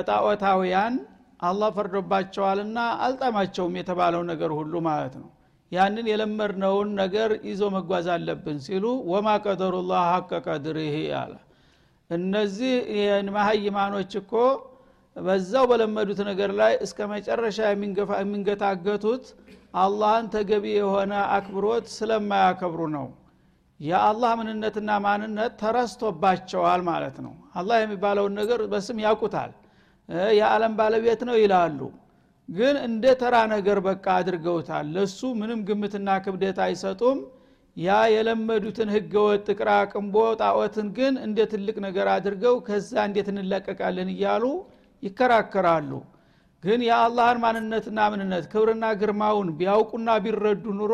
ጣዖታውያን 0.08 0.94
አላህ 1.40 1.68
ፈርዶባቸዋልና 1.76 2.78
አልጣማቸውም 3.04 3.76
የተባለው 3.80 4.22
ነገር 4.30 4.50
ሁሉ 4.58 4.74
ማለት 4.88 5.14
ነው። 5.20 5.28
ያንን 5.72 6.06
የለመድነውን 6.10 6.88
ነገር 7.00 7.30
ይዞ 7.48 7.62
መጓዝ 7.74 8.06
አለብን 8.14 8.58
ሲሉ 8.64 8.84
ወማ 9.12 9.28
ቀደሩላህ 9.44 10.02
ሀቀ 10.14 10.40
ቀድርህ 10.46 10.94
አለ። 11.20 11.34
እነዚህ 12.10 12.72
መሀይማኖች 13.30 14.12
እኮ 14.22 14.32
በዛው 15.16 15.64
በለመዱት 15.70 16.20
ነገር 16.28 16.50
ላይ 16.60 16.72
እስከ 16.84 17.08
መጨረሻ 17.12 17.58
የሚንገታገቱት 17.70 19.24
አላህን 19.76 20.26
ተገቢ 20.34 20.64
የሆነ 20.74 21.12
አክብሮት 21.36 21.86
ስለማያከብሩ 21.96 22.80
ነው። 22.94 23.06
የአላህ 23.80 24.30
ምንነትና 24.40 24.90
ማንነት 25.04 25.52
ተረስቶባቸዋል 25.60 26.80
ማለት 26.88 27.16
ነው። 27.26 27.34
አላህ 27.54 27.76
የሚባለውን 27.80 28.34
ነገር 28.40 28.62
በስም 28.72 28.98
ያውቁታል። 29.04 29.52
የዓለም 30.38 30.72
ባለቤት 30.78 31.20
ነው 31.28 31.36
ይላሉ። 31.42 31.80
ግን 32.48 32.76
እንደ 32.86 33.04
ተራ 33.20 33.36
ነገር 33.52 33.78
በቃ 33.86 34.06
አድርገውታል። 34.20 34.86
ለሱ 34.94 35.20
ምንም 35.40 35.60
ግምትና 35.68 36.08
ክብደት 36.24 36.58
አይሰጡም። 36.64 37.18
ያ 37.76 37.98
የለመዱትን 38.12 38.88
ህገ 38.94 39.14
ወጥ 39.26 39.46
ቅራ 39.58 39.70
ቅንቦ 39.92 40.14
ጣዖትን 40.40 40.88
ግን 40.96 41.14
እንደ 41.26 41.38
ትልቅ 41.52 41.76
ነገር 41.86 42.06
አድርገው 42.14 42.54
ከዛ 42.66 42.92
እንዴት 43.08 43.28
እንለቀቃለን 43.34 44.08
እያሉ 44.14 44.44
ይከራከራሉ 45.03 45.91
ግን 46.63 46.81
የአላህን 46.89 47.39
ማንነትና 47.43 47.99
ምንነት 48.13 48.45
ክብርና 48.53 48.85
ግርማውን 49.01 49.49
ቢያውቁና 49.59 50.09
ቢረዱ 50.25 50.65
ኑሮ 50.79 50.93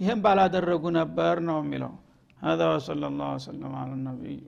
ይህም 0.00 0.22
ባላደረጉ 0.26 0.84
ነበር 1.00 1.36
ነው 1.50 1.58
የሚለው 1.64 1.94
هذا 2.42 2.66
وصلى 2.74 3.06
الله 3.10 3.30
وسلم 3.38 3.72
على 3.80 3.92
النبي 3.98 4.38